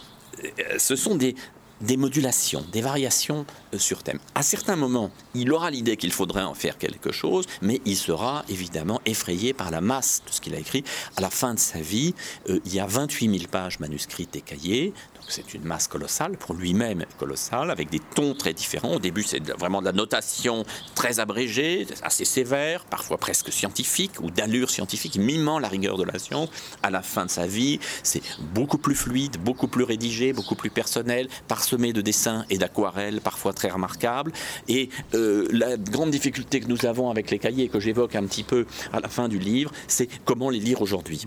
ce 0.78 0.96
sont 0.96 1.16
des, 1.16 1.34
des 1.80 1.96
modulations, 1.96 2.64
des 2.72 2.80
variations 2.80 3.44
euh, 3.74 3.78
sur 3.78 4.02
thème. 4.02 4.18
À 4.34 4.42
certains 4.42 4.76
moments, 4.76 5.10
il 5.34 5.52
aura 5.52 5.70
l'idée 5.70 5.96
qu'il 5.96 6.12
faudrait 6.12 6.42
en 6.42 6.54
faire 6.54 6.78
quelque 6.78 7.12
chose, 7.12 7.46
mais 7.62 7.80
il 7.84 7.96
sera 7.96 8.44
évidemment 8.48 9.00
effrayé 9.06 9.52
par 9.52 9.70
la 9.70 9.80
masse 9.80 10.22
de 10.26 10.32
ce 10.32 10.40
qu'il 10.40 10.54
a 10.54 10.58
écrit. 10.58 10.84
À 11.16 11.20
la 11.20 11.30
fin 11.30 11.54
de 11.54 11.58
sa 11.58 11.80
vie, 11.80 12.14
euh, 12.48 12.60
il 12.64 12.74
y 12.74 12.80
a 12.80 12.86
28 12.86 13.38
000 13.38 13.50
pages 13.50 13.80
manuscrites 13.80 14.34
et 14.36 14.40
cahiers, 14.40 14.92
c'est 15.28 15.54
une 15.54 15.64
masse 15.64 15.88
colossale, 15.88 16.36
pour 16.36 16.54
lui-même 16.54 17.04
colossale, 17.18 17.70
avec 17.70 17.90
des 17.90 18.00
tons 18.14 18.34
très 18.34 18.52
différents. 18.52 18.94
Au 18.94 18.98
début, 18.98 19.22
c'est 19.22 19.42
vraiment 19.58 19.80
de 19.80 19.86
la 19.86 19.92
notation 19.92 20.64
très 20.94 21.20
abrégée, 21.20 21.86
assez 22.02 22.24
sévère, 22.24 22.84
parfois 22.84 23.18
presque 23.18 23.52
scientifique, 23.52 24.20
ou 24.20 24.30
d'allure 24.30 24.70
scientifique, 24.70 25.16
mimant 25.16 25.58
la 25.58 25.68
rigueur 25.68 25.96
de 25.96 26.04
la 26.04 26.18
science. 26.18 26.48
À 26.82 26.90
la 26.90 27.02
fin 27.02 27.26
de 27.26 27.30
sa 27.30 27.46
vie, 27.46 27.78
c'est 28.02 28.22
beaucoup 28.54 28.78
plus 28.78 28.94
fluide, 28.94 29.38
beaucoup 29.42 29.68
plus 29.68 29.84
rédigé, 29.84 30.32
beaucoup 30.32 30.54
plus 30.54 30.70
personnel, 30.70 31.28
parsemé 31.48 31.92
de 31.92 32.00
dessins 32.00 32.44
et 32.50 32.58
d'aquarelles, 32.58 33.20
parfois 33.20 33.52
très 33.52 33.70
remarquables. 33.70 34.32
Et 34.68 34.88
euh, 35.14 35.46
la 35.50 35.76
grande 35.76 36.10
difficulté 36.10 36.60
que 36.60 36.68
nous 36.68 36.86
avons 36.86 37.10
avec 37.10 37.30
les 37.30 37.38
cahiers, 37.38 37.68
que 37.68 37.80
j'évoque 37.80 38.14
un 38.14 38.24
petit 38.26 38.44
peu 38.44 38.66
à 38.92 39.00
la 39.00 39.08
fin 39.08 39.28
du 39.28 39.38
livre, 39.38 39.70
c'est 39.88 40.08
comment 40.24 40.50
les 40.50 40.60
lire 40.60 40.82
aujourd'hui. 40.82 41.26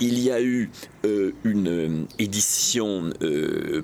Il 0.00 0.18
y 0.18 0.30
a 0.30 0.40
eu 0.40 0.70
euh, 1.04 1.32
une 1.44 1.68
euh, 1.68 2.04
édition 2.18 3.10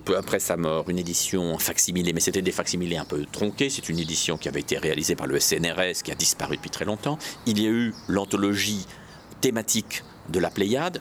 peu 0.04 0.16
après 0.16 0.38
sa 0.38 0.56
mort, 0.56 0.88
une 0.90 0.98
édition 0.98 1.58
facsimilée, 1.58 2.12
mais 2.12 2.20
c'était 2.20 2.42
des 2.42 2.52
facsimilés 2.52 2.96
un 2.96 3.04
peu 3.04 3.24
tronqués. 3.30 3.70
C'est 3.70 3.88
une 3.88 3.98
édition 3.98 4.36
qui 4.36 4.48
avait 4.48 4.60
été 4.60 4.78
réalisée 4.78 5.16
par 5.16 5.26
le 5.26 5.38
SNRS, 5.38 6.02
qui 6.04 6.10
a 6.10 6.14
disparu 6.14 6.56
depuis 6.56 6.70
très 6.70 6.84
longtemps. 6.84 7.18
Il 7.46 7.60
y 7.60 7.66
a 7.66 7.70
eu 7.70 7.94
l'anthologie 8.08 8.86
thématique 9.40 10.04
de 10.28 10.38
la 10.38 10.50
Pléiade, 10.50 10.98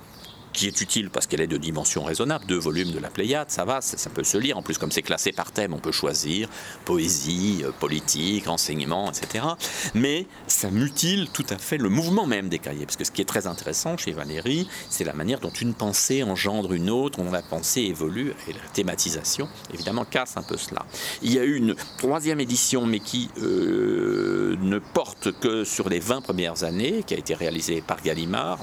qui 0.54 0.68
est 0.68 0.82
utile 0.82 1.10
parce 1.10 1.28
qu'elle 1.28 1.42
est 1.42 1.48
de 1.48 1.58
dimension 1.58 2.04
raisonnable. 2.04 2.46
Deux 2.46 2.58
volumes 2.58 2.92
de 2.92 3.00
la 3.00 3.10
Pléiade, 3.10 3.50
ça 3.50 3.66
va, 3.66 3.82
ça, 3.82 4.10
peut 4.10 4.24
se 4.24 4.38
lire. 4.38 4.58
En 4.58 4.62
plus, 4.62 4.78
comme 4.78 4.92
c'est 4.92 5.02
classé 5.02 5.32
par 5.32 5.52
thème, 5.52 5.74
on 5.74 5.80
peut 5.80 5.92
choisir 5.92 6.50
poésie, 6.86 7.62
euh, 7.64 7.72
politique, 7.72 8.48
enseignement, 8.48 9.12
etc. 9.12 9.46
Mais 9.94 10.28
ça 10.48 10.70
mutile 10.72 11.30
tout 11.34 11.46
à 11.50 11.58
fait 11.58 11.78
le 11.78 11.90
mouvement 11.90 12.26
même 12.26 12.50
des 12.50 12.60
cahiers. 12.60 12.86
Parce 12.86 12.98
que 12.98 13.04
ce 13.04 13.12
qui 13.12 13.22
est 13.22 13.26
très 13.26 13.48
intéressant 13.48 13.98
chez 13.98 14.12
Valérie, 14.12 14.68
c'est 14.90 15.04
la 15.04 15.14
manière 15.14 15.40
dont 15.40 15.50
une 15.50 15.74
pensée 15.74 16.24
engendre 16.24 16.74
une 16.74 16.90
autre, 16.90 17.24
dont 17.24 17.32
la 17.32 17.42
pensée 17.42 17.82
évolue, 17.82 18.34
et 18.48 18.54
la 18.54 18.60
thématisation, 18.74 19.48
évidemment, 19.74 20.06
casse 20.06 20.38
un 20.38 20.44
peu 20.44 20.58
cela. 20.58 20.86
Il 21.22 21.34
y 21.34 21.40
a 21.40 21.44
eu 21.44 21.56
une 21.56 21.76
troisième 21.98 22.40
édition, 22.40 22.86
mais 22.86 23.00
qui 23.00 23.30
euh, 23.42 24.56
ne 24.62 24.80
porte 24.80 25.32
que 25.40 25.64
sur 25.64 25.90
les 25.90 26.00
20 26.00 26.22
premières 26.22 26.64
années, 26.64 27.04
qui 27.06 27.14
a 27.14 27.18
été 27.18 27.34
réalisée 27.34 27.82
par 27.82 28.02
Gallimard, 28.02 28.60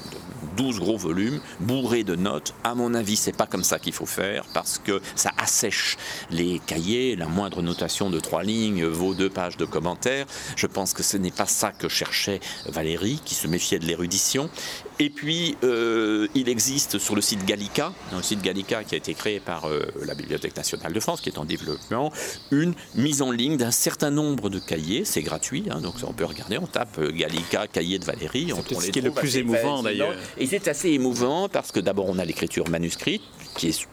12 0.59 0.79
gros 0.81 0.97
volumes, 0.97 1.39
bourrés 1.61 2.03
de 2.03 2.15
notes. 2.15 2.53
À 2.65 2.75
mon 2.75 2.93
avis, 2.93 3.15
c'est 3.15 3.31
pas 3.31 3.45
comme 3.45 3.63
ça 3.63 3.79
qu'il 3.79 3.93
faut 3.93 4.05
faire 4.05 4.43
parce 4.53 4.77
que 4.77 5.01
ça 5.15 5.31
assèche 5.37 5.95
les 6.31 6.59
cahiers. 6.59 7.15
La 7.15 7.27
moindre 7.27 7.61
notation 7.61 8.09
de 8.09 8.19
trois 8.19 8.43
lignes 8.43 8.85
vaut 8.85 9.13
deux 9.13 9.29
pages 9.29 9.55
de 9.55 9.63
commentaires. 9.63 10.25
Je 10.57 10.67
pense 10.67 10.93
que 10.93 11.01
ce 11.01 11.15
n'est 11.15 11.31
pas 11.31 11.45
ça 11.45 11.71
que 11.71 11.87
cherchait 11.87 12.41
Valérie, 12.65 13.21
qui 13.23 13.35
se 13.35 13.47
méfiait 13.47 13.79
de 13.79 13.85
l'érudition. 13.85 14.49
Et 15.01 15.09
puis, 15.09 15.55
euh, 15.63 16.27
il 16.35 16.49
existe 16.49 16.99
sur 16.99 17.15
le 17.15 17.21
site 17.21 17.45
Gallica, 17.45 17.93
un 18.11 18.21
site 18.21 18.41
Gallica 18.41 18.83
qui 18.83 18.95
a 18.95 18.97
été 18.97 19.13
créé 19.13 19.39
par 19.39 19.65
euh, 19.65 19.81
la 20.05 20.13
Bibliothèque 20.13 20.57
nationale 20.57 20.91
de 20.91 20.99
France, 20.99 21.21
qui 21.21 21.29
est 21.29 21.37
en 21.37 21.45
développement, 21.45 22.11
une 22.51 22.73
mise 22.95 23.21
en 23.21 23.31
ligne 23.31 23.55
d'un 23.55 23.71
certain 23.71 24.11
nombre 24.11 24.49
de 24.49 24.59
cahiers. 24.59 25.05
C'est 25.05 25.21
gratuit, 25.21 25.63
hein, 25.69 25.79
donc 25.79 25.95
on 26.05 26.11
peut 26.11 26.25
regarder. 26.25 26.57
On 26.57 26.67
tape 26.67 26.97
euh, 26.99 27.11
Gallica, 27.11 27.67
cahier 27.67 27.97
de 27.97 28.03
Valérie. 28.03 28.51
C'est 28.67 28.75
ce 28.75 28.91
qui 28.91 28.99
est 28.99 29.01
le 29.01 29.11
plus 29.11 29.37
émouvant 29.37 29.83
d'ailleurs. 29.83 30.15
Et 30.37 30.47
c'est 30.47 30.67
assez 30.67 30.89
émouvant 30.89 31.47
parce 31.47 31.71
que 31.71 31.79
d'abord 31.79 32.07
on 32.09 32.19
a 32.19 32.25
l'écriture 32.25 32.67
manuscrite 32.67 33.21
qui 33.55 33.69
est 33.69 33.87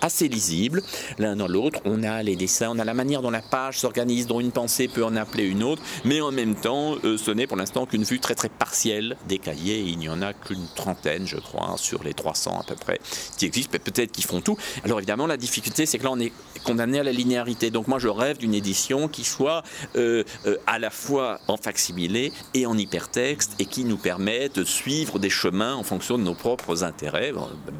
assez 0.00 0.28
lisibles 0.28 0.82
l'un 1.18 1.36
dans 1.36 1.48
l'autre. 1.48 1.80
On 1.84 2.02
a 2.02 2.22
les 2.22 2.36
dessins, 2.36 2.70
on 2.70 2.78
a 2.78 2.84
la 2.84 2.94
manière 2.94 3.22
dont 3.22 3.30
la 3.30 3.42
page 3.42 3.78
s'organise, 3.78 4.26
dont 4.26 4.40
une 4.40 4.52
pensée 4.52 4.88
peut 4.88 5.04
en 5.04 5.16
appeler 5.16 5.44
une 5.44 5.62
autre, 5.62 5.82
mais 6.04 6.20
en 6.20 6.32
même 6.32 6.54
temps, 6.54 6.96
euh, 7.04 7.16
ce 7.16 7.30
n'est 7.30 7.46
pour 7.46 7.56
l'instant 7.56 7.86
qu'une 7.86 8.04
vue 8.04 8.20
très 8.20 8.34
très 8.34 8.48
partielle 8.48 9.16
des 9.28 9.38
cahiers. 9.38 9.80
Il 9.80 9.98
n'y 9.98 10.08
en 10.08 10.22
a 10.22 10.32
qu'une 10.32 10.66
trentaine, 10.74 11.26
je 11.26 11.36
crois, 11.36 11.74
sur 11.76 12.02
les 12.02 12.14
300 12.14 12.60
à 12.60 12.64
peu 12.64 12.74
près 12.74 13.00
qui 13.36 13.46
existent, 13.46 13.70
mais 13.72 13.78
peut-être 13.78 14.12
qu'ils 14.12 14.24
font 14.24 14.40
tout. 14.40 14.56
Alors 14.84 14.98
évidemment, 14.98 15.26
la 15.26 15.36
difficulté, 15.36 15.86
c'est 15.86 15.98
que 15.98 16.04
là, 16.04 16.10
on 16.12 16.20
est 16.20 16.32
condamné 16.64 17.00
à 17.00 17.02
la 17.02 17.12
linéarité. 17.12 17.70
Donc 17.70 17.88
moi, 17.88 17.98
je 17.98 18.08
rêve 18.08 18.38
d'une 18.38 18.54
édition 18.54 19.08
qui 19.08 19.24
soit 19.24 19.62
euh, 19.96 20.24
euh, 20.46 20.56
à 20.66 20.78
la 20.78 20.90
fois 20.90 21.40
en 21.48 21.56
facsimilé 21.56 22.32
et 22.54 22.66
en 22.66 22.76
hypertexte 22.76 23.52
et 23.58 23.66
qui 23.66 23.84
nous 23.84 23.96
permette 23.98 24.56
de 24.56 24.64
suivre 24.64 25.18
des 25.18 25.30
chemins 25.30 25.74
en 25.74 25.82
fonction 25.82 26.18
de 26.18 26.22
nos 26.22 26.34
propres 26.34 26.84
intérêts. 26.84 27.32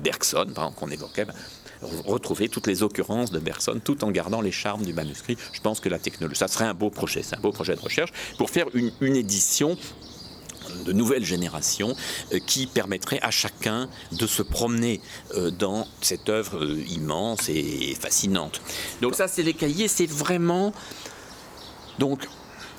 Bergson, 0.02 0.46
par 0.54 0.64
exemple, 0.64 0.78
qu'on 0.78 0.90
évoquait, 0.90 1.24
ben, 1.24 1.34
retrouver 1.82 2.48
toutes 2.48 2.66
les 2.66 2.82
occurrences 2.82 3.30
de 3.30 3.38
Bergson 3.38 3.80
tout 3.82 4.04
en 4.04 4.10
gardant 4.10 4.40
les 4.40 4.52
charmes 4.52 4.84
du 4.84 4.92
manuscrit. 4.92 5.36
Je 5.52 5.60
pense 5.60 5.80
que 5.80 5.88
la 5.88 5.98
technologie, 5.98 6.38
ça 6.38 6.48
serait 6.48 6.64
un 6.64 6.74
beau 6.74 6.90
projet, 6.90 7.22
c'est 7.22 7.36
un 7.36 7.40
beau 7.40 7.52
projet 7.52 7.74
de 7.74 7.80
recherche 7.80 8.12
pour 8.36 8.50
faire 8.50 8.66
une, 8.74 8.92
édition 9.00 9.76
de 10.84 10.92
nouvelle 10.92 11.24
génération 11.24 11.94
euh, 12.32 12.38
qui 12.46 12.66
permettrait 12.66 13.20
à 13.22 13.30
chacun 13.30 13.88
de 14.12 14.26
se 14.26 14.42
promener 14.42 15.00
euh, 15.34 15.50
dans 15.50 15.86
cette 16.00 16.28
œuvre 16.28 16.62
euh, 16.62 16.84
immense 16.90 17.48
et 17.48 17.96
fascinante. 17.98 18.60
Donc 19.00 19.14
ça, 19.14 19.28
c'est 19.28 19.42
les 19.42 19.54
cahiers, 19.54 19.88
c'est 19.88 20.06
vraiment 20.06 20.72
donc 21.98 22.28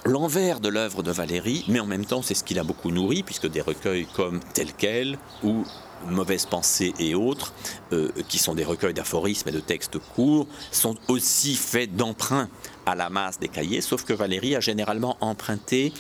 l'envers 0.05 0.59
de 0.59 0.69
l'œuvre 0.69 1.03
de 1.03 1.11
Valéry, 1.11 1.65
mais 1.67 1.79
en 1.79 1.85
même 1.85 2.05
temps, 2.05 2.21
c'est 2.21 2.35
ce 2.35 2.43
qui 2.43 2.53
l'a 2.53 2.63
beaucoup 2.63 2.91
nourri, 2.91 3.23
puisque 3.23 3.47
des 3.47 3.61
recueils 3.61 4.07
comme 4.15 4.39
Tel 4.53 4.69
quel 4.77 5.17
ou 5.43 5.65
Mauvaise 6.07 6.45
pensée 6.45 6.93
et 6.99 7.15
autres, 7.15 7.53
euh, 7.93 8.09
qui 8.27 8.39
sont 8.39 8.55
des 8.55 8.63
recueils 8.63 8.93
d'aphorismes 8.93 9.49
et 9.49 9.51
de 9.51 9.59
textes 9.59 9.99
courts, 9.99 10.47
sont 10.71 10.95
aussi 11.07 11.55
faits 11.55 11.95
d'emprunts 11.95 12.49
à 12.85 12.95
la 12.95 13.09
masse 13.09 13.39
des 13.39 13.47
cahiers, 13.47 13.81
sauf 13.81 14.03
que 14.03 14.13
Valérie 14.13 14.55
a 14.55 14.59
généralement 14.59 15.17
emprunté 15.21 15.93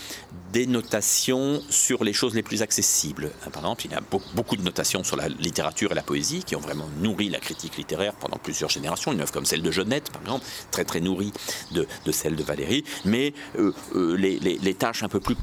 des 0.51 0.65
notations 0.65 1.61
sur 1.69 2.03
les 2.03 2.13
choses 2.13 2.33
les 2.33 2.41
plus 2.41 2.61
accessibles. 2.61 3.31
Par 3.53 3.61
exemple, 3.63 3.85
il 3.85 3.91
y 3.91 3.95
a 3.95 4.01
beaucoup 4.33 4.55
de 4.55 4.63
notations 4.63 5.03
sur 5.03 5.15
la 5.15 5.29
littérature 5.29 5.91
et 5.91 5.95
la 5.95 6.01
poésie 6.01 6.43
qui 6.43 6.55
ont 6.55 6.59
vraiment 6.59 6.89
nourri 6.99 7.29
la 7.29 7.39
critique 7.39 7.77
littéraire 7.77 8.13
pendant 8.13 8.37
plusieurs 8.37 8.69
générations. 8.69 9.11
Une 9.11 9.21
œuvre 9.21 9.31
comme 9.31 9.45
celle 9.45 9.61
de 9.61 9.71
Jeannette, 9.71 10.11
par 10.11 10.21
exemple, 10.21 10.45
très 10.71 10.83
très 10.83 10.99
nourrie 10.99 11.33
de, 11.71 11.85
celle 12.11 12.35
de 12.35 12.43
Valérie, 12.43 12.83
mais 13.05 13.33
euh, 13.59 13.71
euh, 13.95 14.15
les, 14.15 14.39
les 14.39 14.73
tâches 14.73 15.03
un 15.03 15.09
peu 15.09 15.19
plus 15.19 15.35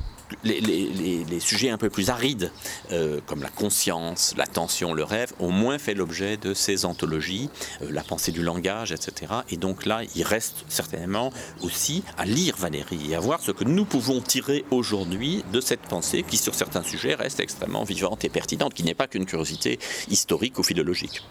les, 0.44 1.40
sujets 1.40 1.70
un 1.70 1.78
peu 1.78 1.90
plus 1.90 2.10
arides, 2.10 2.50
euh, 2.92 3.20
comme 3.26 3.42
la 3.42 3.48
conscience, 3.48 4.34
l'attention, 4.36 4.94
le 4.94 5.04
rêve, 5.04 5.32
ont 5.38 5.50
moins 5.50 5.78
fait 5.78 5.94
l'objet 5.94 6.36
de 6.36 6.54
ces 6.54 6.84
anthologies, 6.84 7.50
euh, 7.82 7.88
la 7.90 8.02
pensée 8.02 8.32
du 8.32 8.42
langage, 8.42 8.92
etc. 8.92 9.32
Et 9.50 9.56
donc 9.56 9.86
là, 9.86 10.00
il 10.14 10.22
reste 10.22 10.64
certainement 10.68 11.32
aussi 11.62 12.02
à 12.16 12.24
lire 12.24 12.56
Valérie 12.56 13.10
et 13.10 13.14
à 13.14 13.20
voir 13.20 13.40
ce 13.40 13.52
que 13.52 13.64
nous 13.64 13.84
pouvons 13.84 14.20
tirer 14.20 14.64
aujourd'hui 14.70 15.44
de 15.52 15.60
cette 15.60 15.82
pensée 15.82 16.22
qui, 16.22 16.36
sur 16.36 16.54
certains 16.54 16.82
sujets, 16.82 17.14
reste 17.14 17.40
extrêmement 17.40 17.84
vivante 17.84 18.24
et 18.24 18.28
pertinente, 18.28 18.74
qui 18.74 18.82
n'est 18.82 18.94
pas 18.94 19.06
qu'une 19.06 19.26
curiosité 19.26 19.78
historique 20.08 20.58
ou 20.58 20.62
philologique. 20.62 21.22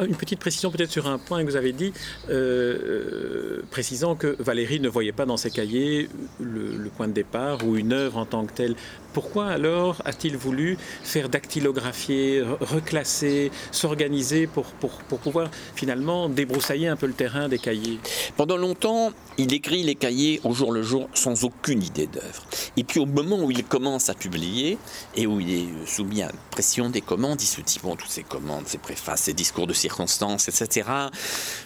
Une 0.00 0.16
petite 0.16 0.40
précision 0.40 0.70
peut-être 0.70 0.90
sur 0.90 1.06
un 1.06 1.18
point 1.18 1.42
que 1.44 1.50
vous 1.50 1.56
avez 1.56 1.72
dit, 1.72 1.92
euh, 2.30 3.62
précisant 3.70 4.14
que 4.14 4.36
Valérie 4.38 4.80
ne 4.80 4.88
voyait 4.88 5.12
pas 5.12 5.26
dans 5.26 5.36
ses 5.36 5.50
cahiers 5.50 6.08
le, 6.40 6.90
point 6.96 7.08
de 7.08 7.12
départ 7.12 7.64
ou 7.66 7.76
une 7.76 7.92
œuvre 7.92 8.18
en 8.18 8.26
tant 8.26 8.44
que 8.44 8.52
telle. 8.52 8.74
Pourquoi 9.12 9.48
alors 9.48 10.00
a-t-il 10.06 10.36
voulu 10.36 10.78
faire 11.02 11.28
dactylographier, 11.28 12.42
reclasser, 12.60 13.50
s'organiser 13.70 14.46
pour, 14.46 14.64
pour, 14.64 14.90
pour, 15.08 15.18
pouvoir 15.18 15.50
finalement 15.74 16.30
débroussailler 16.30 16.88
un 16.88 16.96
peu 16.96 17.06
le 17.06 17.12
terrain 17.12 17.48
des 17.48 17.58
cahiers? 17.58 17.98
Pendant 18.38 18.56
longtemps, 18.56 19.12
il 19.36 19.52
écrit 19.52 19.82
les 19.82 19.96
cahiers 19.96 20.40
au 20.44 20.54
jour 20.54 20.72
le 20.72 20.82
jour 20.82 21.08
sans 21.12 21.44
aucune 21.44 21.82
idée 21.82 22.06
d'œuvre. 22.06 22.46
Et 22.76 22.84
puis 22.84 23.00
au 23.00 23.06
moment 23.06 23.38
où 23.40 23.50
il 23.50 23.64
commence 23.64 24.08
à 24.08 24.14
publier 24.14 24.78
et 25.14 25.26
où 25.26 25.40
il 25.40 25.52
est 25.52 25.86
soumis 25.86 26.22
à 26.22 26.26
la 26.26 26.32
pression 26.50 26.88
des 26.88 27.02
commandes, 27.02 27.40
il 27.42 27.46
se 27.46 27.60
dit 27.60 27.80
bon, 27.82 27.96
toutes 27.96 28.10
ces 28.10 28.22
commandes, 28.22 28.64
ces 28.66 28.78
préfaces, 28.78 29.22
ces 29.22 29.34
discours 29.34 29.66
de 29.66 29.74
circonstances, 29.74 30.48
etc., 30.48 30.88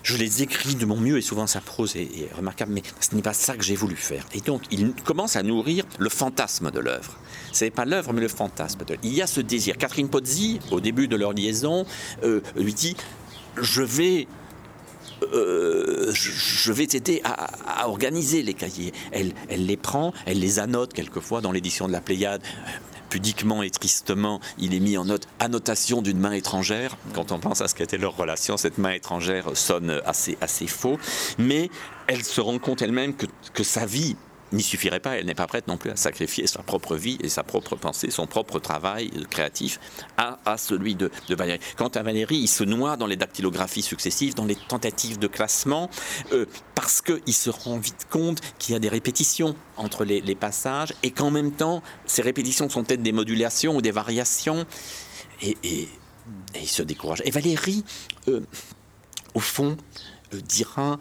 je 0.02 0.16
les 0.16 0.42
écris 0.42 0.74
de 0.74 0.84
mon 0.84 0.96
mieux 0.96 1.18
et 1.18 1.22
souvent 1.22 1.46
sa 1.46 1.60
prose 1.60 1.94
est, 1.94 2.02
est 2.02 2.34
remarquable, 2.36 2.72
mais 2.72 2.82
ce 3.00 3.14
n'est 3.14 3.22
pas 3.22 3.32
ça 3.32 3.56
que 3.56 3.62
j'ai 3.62 3.76
voulu 3.76 3.96
faire. 3.96 4.24
Et 4.34 4.40
donc 4.40 4.62
il 4.72 4.92
commence 5.04 5.36
à 5.36 5.44
nourrir 5.44 5.84
le 5.98 6.08
fantasme 6.08 6.70
de 6.72 6.80
l'œuvre 6.80 7.16
c'est 7.52 7.71
pas 7.71 7.85
l'œuvre, 7.85 8.12
mais 8.12 8.21
le 8.21 8.28
fantasme. 8.28 8.81
Il 9.02 9.14
y 9.14 9.23
a 9.23 9.26
ce 9.26 9.40
désir. 9.40 9.76
Catherine 9.76 10.09
Pozzi, 10.09 10.61
au 10.71 10.81
début 10.81 11.09
de 11.09 11.16
leur 11.16 11.33
liaison, 11.33 11.87
euh, 12.23 12.40
lui 12.57 12.75
dit 12.75 12.97
Je 13.57 13.83
vais 13.83 14.26
euh, 15.33 16.12
je 16.12 16.73
vais 16.73 16.87
t'aider 16.87 17.23
à, 17.25 17.88
organiser 17.88 18.43
les 18.43 18.55
cahiers. 18.55 18.93
Elle, 19.12 19.33
elle 19.49 19.66
les 19.66 19.76
prend, 19.76 20.12
elle 20.26 20.38
les 20.38 20.59
annote 20.59 20.93
quelquefois 20.93 21.40
dans 21.40 21.52
l'édition 21.52 21.87
de 21.87 21.93
la 21.93 22.00
Pléiade. 22.00 22.43
Pudiquement 23.09 23.62
et 23.62 23.71
tristement, 23.71 24.40
il 24.59 24.75
est 24.75 24.81
mis 24.81 24.99
en 24.99 25.05
note 25.05 25.28
annotation 25.38 26.02
d'une 26.02 26.19
main 26.19 26.33
étrangère. 26.33 26.97
Quand 27.14 27.33
on 27.33 27.38
pense 27.38 27.61
à 27.61 27.69
ce 27.69 27.75
qu'était 27.75 27.99
leur 27.99 28.16
relation, 28.16 28.57
cette 28.57 28.78
main 28.78 28.90
étrangère 28.90 29.57
sonne 29.57 30.02
assez, 30.05 30.37
assez 30.40 30.66
faux. 30.66 30.99
Mais 31.38 31.71
elle 32.09 32.25
se 32.25 32.40
rend 32.40 32.59
compte 32.59 32.83
elle-même 32.83 33.14
que, 33.14 33.26
que 33.55 33.62
sa 33.62 33.87
vie 33.87 34.16
n'y 34.52 34.62
suffirait 34.62 35.00
pas. 35.00 35.16
Elle 35.18 35.26
n'est 35.26 35.34
pas 35.34 35.46
prête 35.46 35.66
non 35.66 35.76
plus 35.76 35.90
à 35.90 35.96
sacrifier 35.96 36.46
sa 36.46 36.62
propre 36.62 36.96
vie 36.96 37.18
et 37.22 37.28
sa 37.28 37.42
propre 37.42 37.76
pensée, 37.76 38.10
son 38.10 38.26
propre 38.26 38.58
travail 38.58 39.10
créatif 39.30 39.80
à, 40.16 40.56
celui 40.58 40.94
de, 40.94 41.10
Valérie. 41.30 41.60
Quant 41.76 41.88
à 41.88 42.02
Valérie, 42.02 42.36
il 42.36 42.48
se 42.48 42.64
noie 42.64 42.96
dans 42.96 43.06
les 43.06 43.16
dactylographies 43.16 43.82
successives, 43.82 44.34
dans 44.34 44.44
les 44.44 44.56
tentatives 44.56 45.18
de 45.18 45.26
classement, 45.26 45.90
euh, 46.32 46.46
parce 46.74 47.00
qu'il 47.00 47.34
se 47.34 47.50
rend 47.50 47.78
vite 47.78 48.06
compte 48.10 48.40
qu'il 48.58 48.72
y 48.72 48.76
a 48.76 48.80
des 48.80 48.88
répétitions 48.88 49.56
entre 49.76 50.04
les, 50.04 50.22
passages 50.36 50.92
et 51.02 51.10
qu'en 51.10 51.30
même 51.30 51.52
temps, 51.52 51.82
ces 52.04 52.20
répétitions 52.20 52.68
sont 52.68 52.84
peut-être 52.84 53.02
des 53.02 53.12
modulations 53.12 53.76
ou 53.76 53.80
des 53.80 53.90
variations. 53.90 54.66
Et, 55.42 55.56
il 56.60 56.68
se 56.68 56.82
décourage. 56.82 57.22
Et 57.24 57.30
Valérie, 57.30 57.84
euh, 58.28 58.40
au 59.34 59.40
fond, 59.40 59.76
euh, 60.34 60.40
dira 60.40 60.98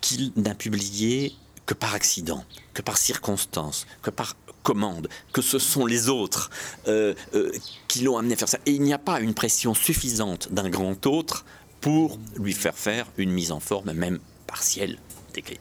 qu'il 0.00 0.32
n'a 0.36 0.54
publié 0.54 1.34
que 1.70 1.74
par 1.74 1.94
accident, 1.94 2.44
que 2.74 2.82
par 2.82 2.98
circonstance, 2.98 3.86
que 4.02 4.10
par 4.10 4.36
commande, 4.64 5.08
que 5.32 5.40
ce 5.40 5.60
sont 5.60 5.86
les 5.86 6.08
autres 6.08 6.50
euh, 6.88 7.14
euh, 7.32 7.52
qui 7.86 8.00
l'ont 8.00 8.18
amené 8.18 8.34
à 8.34 8.36
faire 8.36 8.48
ça. 8.48 8.58
Et 8.66 8.72
il 8.72 8.82
n'y 8.82 8.92
a 8.92 8.98
pas 8.98 9.20
une 9.20 9.34
pression 9.34 9.72
suffisante 9.72 10.52
d'un 10.52 10.68
grand 10.68 11.06
autre 11.06 11.44
pour 11.80 12.18
lui 12.36 12.54
faire 12.54 12.76
faire 12.76 13.06
une 13.18 13.30
mise 13.30 13.52
en 13.52 13.60
forme, 13.60 13.92
même 13.92 14.18
partielle. 14.48 14.98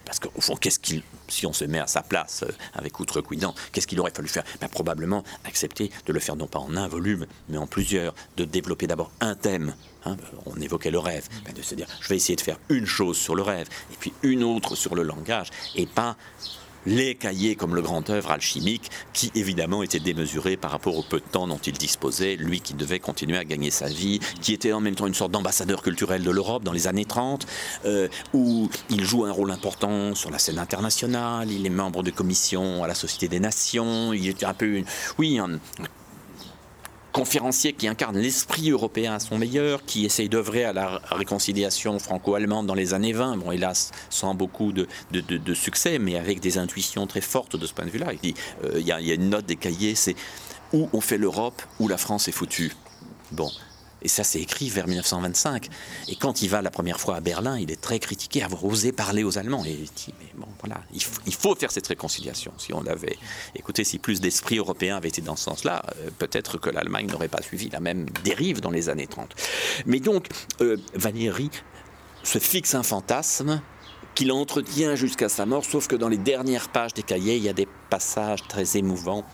Parce 0.06 0.20
qu'au 0.20 0.42
fond, 0.42 0.56
qu'est-ce 0.56 0.80
qu'il, 0.80 1.04
si 1.28 1.46
on 1.46 1.54
se 1.54 1.66
met 1.66 1.80
à 1.80 1.88
sa 1.88 2.02
place 2.02 2.44
euh, 2.44 2.52
avec 2.74 3.00
outrecuidant, 3.00 3.54
qu'est-ce 3.72 3.88
qu'il 3.88 4.00
aurait 4.00 4.12
fallu 4.12 4.28
faire? 4.28 4.44
Ben, 4.62 4.68
Probablement 4.70 5.24
accepter 5.46 5.92
de 6.06 6.14
le 6.14 6.20
faire 6.20 6.36
non 6.36 6.48
pas 6.48 6.60
en 6.60 6.76
un 6.76 6.88
volume, 6.88 7.26
mais 7.50 7.58
en 7.58 7.68
plusieurs, 7.68 8.14
de 8.38 8.46
développer 8.46 8.88
d'abord 8.88 9.12
un 9.20 9.36
thème. 9.36 9.76
Hein, 10.06 10.16
on 10.46 10.56
évoquait 10.62 10.92
le 10.92 11.00
rêve, 11.00 11.28
ben, 11.44 11.54
de 11.54 11.62
se 11.62 11.76
dire 11.76 11.86
je 12.00 12.08
vais 12.08 12.16
essayer 12.16 12.38
de 12.38 12.42
faire 12.42 12.58
une 12.70 12.86
chose 12.86 13.18
sur 13.18 13.36
le 13.36 13.42
rêve 13.42 13.68
et 13.92 13.98
puis 14.00 14.14
une 14.24 14.44
autre 14.44 14.76
sur 14.76 14.96
le 14.96 15.04
langage 15.04 15.50
et 15.76 15.86
pas 15.86 16.16
les 16.86 17.16
cahiers 17.16 17.56
comme 17.56 17.76
le 17.76 17.82
grand 17.82 18.10
œuvre 18.10 18.32
alchimique 18.32 18.90
qui 19.14 19.32
évidemment 19.36 19.84
était 19.84 20.00
démesuré 20.00 20.58
par 20.58 20.72
rapport 20.72 20.98
au 20.98 21.04
peu 21.04 21.20
de 21.20 21.26
temps 21.26 21.48
dont 21.48 21.58
il 21.58 21.74
disposait, 21.74 22.36
lui 22.36 22.62
qui 22.62 22.74
devait 22.74 23.00
continuer 23.00 23.38
à 23.38 23.46
gagner 23.46 23.72
sa 23.72 23.88
vie, 23.88 24.20
qui 24.42 24.54
était 24.54 24.74
en 24.74 24.82
même 24.82 24.96
temps 24.96 25.08
une 25.08 25.14
sorte 25.14 25.32
d'ambassadeur 25.32 25.82
culturel 25.82 26.24
de 26.24 26.32
l'Europe 26.32 26.64
dans 26.64 26.72
les 26.72 26.88
années 26.88 27.06
30, 27.06 27.46
euh, 27.86 28.08
où 28.34 28.70
il 28.90 29.04
joue 29.04 29.26
un 29.26 29.32
rôle 29.32 29.52
important 29.52 30.16
sur 30.16 30.32
la 30.32 30.40
scène 30.40 30.60
internationale, 30.60 31.52
il 31.52 31.66
est 31.66 31.70
membre 31.70 32.04
de 32.04 32.12
commission 32.12 32.84
à 32.84 32.88
la 32.88 32.96
Société 32.96 33.28
des 33.28 33.40
Nations, 33.40 34.14
il 34.14 34.28
était 34.28 34.46
un 34.46 34.54
peu, 34.54 34.84
oui, 35.18 35.40
un, 35.40 35.60
conférencier 37.20 37.74
qui 37.74 37.90
incarne 37.90 38.18
l'esprit 38.18 38.70
européen 38.70 39.16
à 39.16 39.20
son 39.20 39.38
meilleur, 39.38 39.84
qui 39.84 40.06
essaye 40.06 40.30
d'œuvrer 40.30 40.64
à 40.64 40.72
la 40.72 41.02
réconciliation 41.12 42.00
franco-allemande 42.00 42.66
dans 42.66 42.76
les 42.76 42.94
années 42.94 43.12
20, 43.12 43.36
bon 43.36 43.52
hélas 43.52 43.92
sans 44.10 44.34
beaucoup 44.36 44.72
de, 44.72 44.88
de, 45.12 45.54
succès, 45.54 46.00
mais 46.00 46.16
avec 46.16 46.40
des 46.40 46.58
intuitions 46.58 47.08
très 47.08 47.20
fortes 47.20 47.58
de 47.58 47.68
ce 47.68 47.74
point 47.74 47.86
de 47.86 47.90
vue-là. 47.90 48.14
Il 48.14 48.20
dit, 48.20 48.36
euh, 48.64 48.80
il 48.80 48.88
y, 48.88 48.94
a 48.94 49.14
une 49.14 49.30
note 49.30 49.46
des 49.46 49.58
cahiers, 49.58 49.96
c'est 49.96 50.16
où 50.72 50.88
on 50.94 51.02
fait 51.02 51.18
l'Europe, 51.18 51.62
où 51.82 51.90
la 51.90 51.98
France 51.98 52.30
est 52.30 52.32
foutue? 52.32 52.72
Bon, 53.34 53.52
et 54.02 54.08
ça, 54.08 54.24
c'est 54.24 54.40
écrit 54.40 54.70
vers 54.70 54.88
1925. 54.88 55.68
Et 56.08 56.16
quand 56.16 56.42
il 56.42 56.50
va 56.50 56.62
la 56.62 56.72
première 56.72 57.00
fois 57.00 57.18
à 57.18 57.20
Berlin, 57.22 57.58
il 57.58 57.72
est 57.72 57.82
très 57.82 58.00
critiqué 58.00 58.44
avoir 58.44 58.64
osé 58.66 58.92
parler 58.92 59.24
aux 59.24 59.38
Allemands. 59.38 59.66
Et 59.66 59.72
il 59.72 59.90
dit, 59.96 60.14
mais 60.20 60.32
bon, 60.36 60.48
voilà, 60.60 60.82
il 60.94 61.34
faut, 61.34 61.56
faire 61.56 61.72
cette 61.72 61.88
réconciliation. 61.88 62.54
Si 62.58 62.74
on 62.74 62.86
avait, 62.86 63.18
écoutez, 63.56 63.84
si 63.84 64.00
plus 64.00 64.22
d'esprit 64.22 64.58
européen 64.58 64.98
avait 64.98 65.10
été 65.10 65.22
dans 65.22 65.36
ce 65.36 65.46
sens-là, 65.46 65.84
euh, 65.98 66.10
peut-être 66.18 66.58
que 66.58 66.70
l'Allemagne 66.70 67.08
n'aurait 67.08 67.28
pas 67.28 67.42
suivi 67.42 67.70
la 67.70 67.80
même 67.80 68.06
dérive 68.24 68.62
dans 68.62 68.72
les 68.72 68.90
années 68.90 69.08
30. 69.08 69.36
Mais 69.86 70.00
donc, 70.00 70.28
euh, 70.62 70.78
se 72.24 72.40
fixe 72.40 72.76
un 72.76 72.84
fantasme 72.84 73.62
qu'il 74.16 74.32
entretient 74.32 74.96
jusqu'à 74.96 75.30
sa 75.30 75.46
mort, 75.46 75.64
sauf 75.66 75.88
que 75.88 75.96
dans 75.96 76.10
les 76.10 76.18
dernières 76.18 76.70
pages 76.70 76.94
des 76.94 77.04
cahiers, 77.04 77.38
il 77.38 77.44
y 77.44 77.50
a 77.50 77.54
des 77.54 77.68
passages 77.90 78.44
très 78.48 78.78
émouvants 78.78 79.26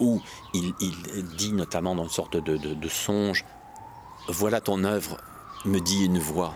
où 0.00 0.20
il, 0.54 0.74
dit 1.36 1.52
notamment 1.52 1.94
dans 1.94 2.04
une 2.04 2.10
sorte 2.10 2.36
de, 2.36 2.88
songe, 2.88 3.44
voilà 4.28 4.60
ton 4.60 4.84
œuvre 4.84 5.18
me 5.64 5.80
dit 5.80 6.04
une 6.04 6.18
voix, 6.18 6.54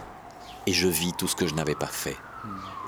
et 0.67 0.73
je 0.73 0.89
vis 0.89 1.13
tout 1.13 1.29
ce 1.29 1.37
que 1.37 1.47
je 1.47 1.55
n'avais 1.55 1.75
pas 1.75 1.87
fait. 1.87 2.17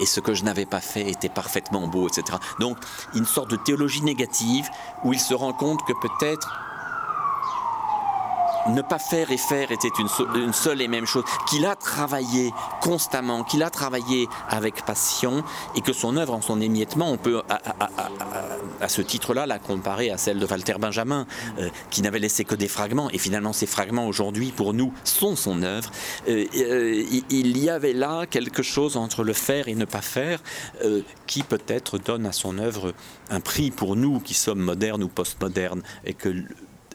Et 0.01 0.07
ce 0.07 0.21
que 0.21 0.35
je 0.35 0.45
n'avais 0.45 0.67
pas 0.67 0.81
fait 0.81 1.11
était 1.11 1.29
parfaitement 1.29 1.89
beau, 1.89 2.09
etc. 2.09 2.39
Donc, 2.61 2.79
une 3.15 3.25
sorte 3.25 3.51
de 3.51 3.57
théologie 3.57 4.03
négative 4.03 4.69
où 5.03 5.13
il 5.13 5.19
se 5.19 5.35
rend 5.35 5.53
compte 5.53 5.85
que 5.85 5.93
peut-être 5.93 6.68
ne 8.69 8.83
pas 8.83 8.99
faire 8.99 9.31
et 9.31 9.37
faire 9.37 9.71
était 9.71 9.91
une, 9.99 10.53
seule 10.53 10.81
et 10.81 10.89
même 10.89 11.07
chose, 11.07 11.25
qu'il 11.49 11.67
a 11.67 11.77
travaillé 11.77 12.53
constamment, 12.81 13.45
qu'il 13.45 13.63
a 13.63 13.71
travaillé 13.71 14.29
avec 14.49 14.85
passion, 14.85 15.45
et 15.75 15.81
que 15.81 15.93
son 15.93 16.17
œuvre 16.17 16.35
en 16.35 16.43
son 16.43 16.61
émiettement, 16.61 17.11
on 17.11 17.17
peut 17.17 17.43
à, 17.49 18.89
ce 18.89 19.03
titre-là 19.03 19.47
la 19.47 19.59
comparer 19.59 20.11
à 20.11 20.19
celle 20.19 20.39
de 20.39 20.47
Walter 20.47 20.75
Benjamin, 20.79 21.27
euh, 21.59 21.69
qui 21.91 22.03
n'avait 22.03 22.19
laissé 22.19 22.45
que 22.45 22.55
des 22.55 22.69
fragments, 22.69 23.11
et 23.11 23.19
finalement 23.19 23.53
ces 23.53 23.67
fragments 23.67 24.07
aujourd'hui, 24.07 24.53
pour 24.53 24.75
nous, 24.75 24.93
sont 25.05 25.37
son 25.37 25.63
œuvre. 25.63 25.91
Euh, 26.29 26.45
euh, 26.57 27.05
il 27.31 27.59
y 27.59 27.71
avait 27.71 27.93
là 27.93 28.27
quelque 28.27 28.63
chose 28.63 28.97
entre 28.97 29.25
le 29.25 29.33
faire 29.33 29.69
et 29.69 29.75
ne 29.75 29.85
pas 29.85 30.01
faire, 30.01 30.41
qui 31.27 31.43
peut-être 31.43 31.99
donne 31.99 32.27
à 32.27 32.33
son 32.33 32.59
œuvre 32.59 32.93
un 33.31 33.41
prix 33.41 33.71
pour 33.71 33.97
nous 33.97 34.21
qui 34.21 34.35
sommes 34.35 34.61
modernes 34.61 35.03
ou 35.03 35.09
postmodernes, 35.09 35.83
et 36.05 36.15
que 36.15 36.33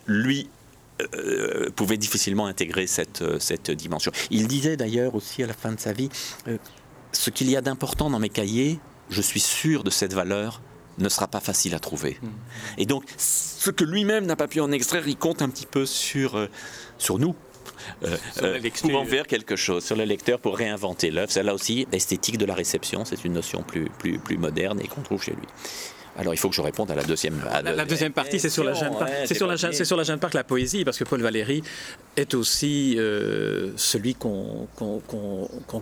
lui 0.07 0.49
euh, 1.13 1.69
pouvait 1.75 1.97
difficilement 1.97 2.45
intégrer 2.45 2.87
cette, 2.87 3.21
euh, 3.21 3.39
cette 3.39 3.71
dimension. 3.71 4.11
Il 4.31 4.47
disait 4.47 4.77
d'ailleurs 4.77 5.15
aussi 5.15 5.43
à 5.43 5.47
la 5.47 5.53
fin 5.53 5.71
de 5.71 5.79
sa 5.79 5.93
vie, 5.93 6.09
euh, 6.47 6.57
ce 7.11 7.29
qu'il 7.29 7.49
y 7.49 7.55
a 7.55 7.61
d'important 7.61 8.09
dans 8.09 8.19
mes 8.19 8.29
cahiers, 8.29 8.79
je 9.09 9.21
suis 9.21 9.39
sûr 9.39 9.83
de 9.83 9.89
cette 9.89 10.13
valeur, 10.13 10.61
ne 10.97 11.09
sera 11.09 11.27
pas 11.27 11.39
facile 11.39 11.73
à 11.73 11.79
trouver. 11.79 12.17
Hmm. 12.21 12.29
Et 12.77 12.85
donc, 12.85 13.03
ce 13.17 13.71
que 13.71 13.83
lui-même 13.83 14.25
n'a 14.25 14.35
pas 14.35 14.47
pu 14.47 14.59
en 14.59 14.71
extraire, 14.71 15.07
il 15.07 15.17
compte 15.17 15.41
un 15.41 15.49
petit 15.49 15.65
peu 15.65 15.85
sur, 15.85 16.47
sur 16.97 17.17
nous. 17.17 17.35
pour 18.81 18.95
en 18.95 19.05
faire 19.05 19.25
quelque 19.25 19.55
chose 19.55 19.83
sur 19.83 19.95
le 19.95 20.03
lecteur 20.03 20.39
pour 20.39 20.57
réinventer 20.57 21.09
l'œuvre. 21.09 21.31
C'est 21.31 21.43
là 21.43 21.53
aussi 21.53 21.87
l'esthétique 21.91 22.37
de 22.37 22.45
la 22.45 22.53
réception, 22.53 23.05
c'est 23.05 23.25
une 23.25 23.33
notion 23.33 23.63
plus, 23.63 23.89
plus, 23.97 24.19
plus 24.19 24.37
moderne 24.37 24.79
et 24.81 24.87
qu'on 24.87 25.01
trouve 25.01 25.23
chez 25.23 25.31
lui. 25.31 25.47
Alors 26.17 26.33
il 26.33 26.37
faut 26.37 26.49
que 26.49 26.55
je 26.55 26.61
réponde 26.61 26.91
à 26.91 26.95
la 26.95 27.03
deuxième. 27.03 27.41
la, 27.63 27.85
deuxième 27.85 28.13
partie, 28.13 28.39
c'est 28.39 28.49
sur 28.49 28.63
la 28.63 28.73
Jeanne 28.73 28.95
Parc. 28.97 29.11
c'est 29.25 29.33
sur 29.33 29.47
la 29.47 29.57
c'est 29.57 29.85
sur 29.85 29.97
la 29.97 30.03
Jeanne 30.03 30.19
Parc 30.19 30.33
la 30.33 30.43
poésie, 30.43 30.83
parce 30.85 30.97
que 30.97 31.03
Paul 31.03 31.21
Valéry 31.21 31.63
est 32.17 32.33
aussi 32.33 32.95
euh, 32.97 33.71
celui 33.75 34.13
qu'on 34.15 34.67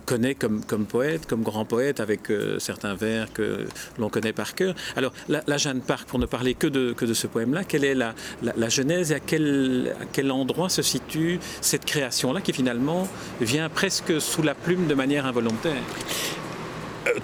connaît 0.06 0.34
comme, 0.34 0.64
comme 0.64 0.86
poète, 0.86 1.26
comme 1.26 1.42
grand 1.42 1.64
poète, 1.64 2.00
avec 2.00 2.30
euh, 2.30 2.58
certains 2.58 2.94
vers 2.94 3.32
que 3.32 3.66
l'on 3.98 4.08
connaît 4.08 4.32
par 4.32 4.54
cœur. 4.54 4.74
Alors 4.96 5.12
la, 5.28 5.56
Jeanne 5.58 5.80
Parc, 5.80 6.08
pour 6.08 6.18
ne 6.18 6.26
parler 6.26 6.54
que 6.54 6.66
de, 6.66 6.92
que 6.92 7.04
de 7.04 7.14
ce 7.14 7.26
poème-là, 7.26 7.64
quelle 7.64 7.84
est 7.84 7.94
la, 7.94 8.14
la, 8.42 8.68
genèse 8.68 9.12
et 9.12 9.16
à 9.16 9.20
quel, 9.20 9.94
à 10.00 10.04
quel 10.10 10.30
endroit 10.30 10.68
se 10.68 10.82
situe 10.82 11.38
cette 11.60 11.84
création-là 11.84 12.40
qui 12.40 12.52
finalement 12.52 13.06
vient 13.40 13.68
presque 13.68 14.20
sous 14.20 14.42
la 14.42 14.54
plume 14.54 14.86
de 14.86 14.94
manière 14.94 15.26
involontaire? 15.26 15.82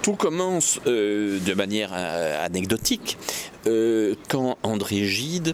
Tout 0.01 0.15
commence 0.15 0.79
euh, 0.87 1.39
de 1.39 1.53
manière 1.53 1.91
euh, 1.93 2.45
anecdotique 2.45 3.17
quand 4.29 4.57
André 4.63 5.05
Gide 5.05 5.53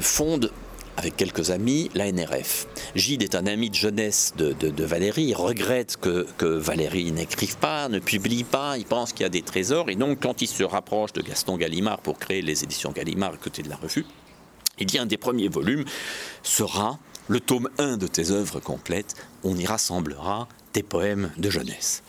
fonde 0.00 0.50
avec 0.98 1.16
quelques 1.16 1.50
amis, 1.50 1.90
la 1.94 2.10
NRF. 2.10 2.66
Gide 2.96 3.22
est 3.22 3.36
un 3.36 3.46
ami 3.46 3.70
de 3.70 3.76
jeunesse 3.76 4.34
de, 4.36 4.84
Valérie, 4.84 5.26
il 5.26 5.34
regrette 5.34 5.96
que, 5.96 6.26
que 6.36 6.44
Valérie 6.44 7.12
n'écrive 7.12 7.56
pas, 7.56 7.88
ne 7.88 8.00
publie 8.00 8.42
pas, 8.42 8.76
il 8.76 8.84
pense 8.84 9.12
qu'il 9.12 9.22
y 9.22 9.26
a 9.26 9.28
des 9.28 9.42
trésors, 9.42 9.90
et 9.90 9.94
donc 9.94 10.20
quand 10.20 10.42
il 10.42 10.48
se 10.48 10.64
rapproche 10.64 11.12
de 11.12 11.22
Gaston 11.22 11.56
Gallimard 11.56 12.00
pour 12.00 12.18
créer 12.18 12.42
les 12.42 12.64
éditions 12.64 12.90
Gallimard 12.90 13.34
à 13.34 13.36
côté 13.36 13.62
de 13.62 13.68
la 13.68 13.76
revue, 13.76 14.04
il 14.80 14.86
dit 14.86 14.98
un 14.98 15.06
des 15.06 15.18
premiers 15.18 15.48
volumes 15.48 15.84
sera 16.42 16.98
le 17.28 17.38
tome 17.38 17.68
1 17.78 17.96
de 17.96 18.08
tes 18.08 18.32
œuvres 18.32 18.58
complètes, 18.58 19.14
on 19.44 19.56
y 19.56 19.66
rassemblera 19.66 20.48
tes 20.72 20.82
poèmes 20.82 21.30
de 21.36 21.48
jeunesse. 21.48 22.02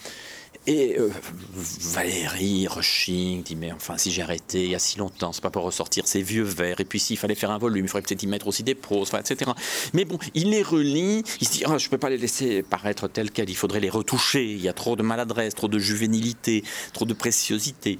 Et 0.67 0.99
euh, 0.99 1.09
Valérie 1.55 2.67
Rushing 2.67 3.43
dit 3.43 3.55
mais 3.55 3.71
enfin 3.71 3.97
si 3.97 4.11
j'ai 4.11 4.21
arrêté 4.21 4.65
il 4.65 4.71
y 4.71 4.75
a 4.75 4.79
si 4.79 4.99
longtemps, 4.99 5.31
c'est 5.31 5.41
pas 5.41 5.49
pour 5.49 5.63
ressortir 5.63 6.07
ces 6.07 6.21
vieux 6.21 6.43
vers. 6.43 6.79
Et 6.79 6.85
puis 6.85 6.99
s'il 6.99 7.17
fallait 7.17 7.35
faire 7.35 7.51
un 7.51 7.57
volume, 7.57 7.85
il 7.85 7.87
faudrait 7.87 8.03
peut-être 8.03 8.23
y 8.23 8.27
mettre 8.27 8.47
aussi 8.47 8.63
des 8.63 8.75
proses, 8.75 9.11
etc. 9.13 9.51
Mais 9.93 10.05
bon, 10.05 10.19
il 10.35 10.51
les 10.51 10.61
relit, 10.61 11.23
il 11.41 11.47
se 11.47 11.53
dit 11.53 11.63
ah, 11.65 11.77
je 11.77 11.89
peux 11.89 11.97
pas 11.97 12.09
les 12.09 12.17
laisser 12.17 12.61
paraître 12.61 13.07
tels 13.07 13.31
quels, 13.31 13.49
il 13.49 13.55
faudrait 13.55 13.79
les 13.79 13.89
retoucher. 13.89 14.45
Il 14.45 14.61
y 14.61 14.67
a 14.67 14.73
trop 14.73 14.95
de 14.95 15.03
maladresse, 15.03 15.55
trop 15.55 15.69
de 15.69 15.79
juvénilité, 15.79 16.63
trop 16.93 17.05
de 17.05 17.13
préciosité. 17.13 17.97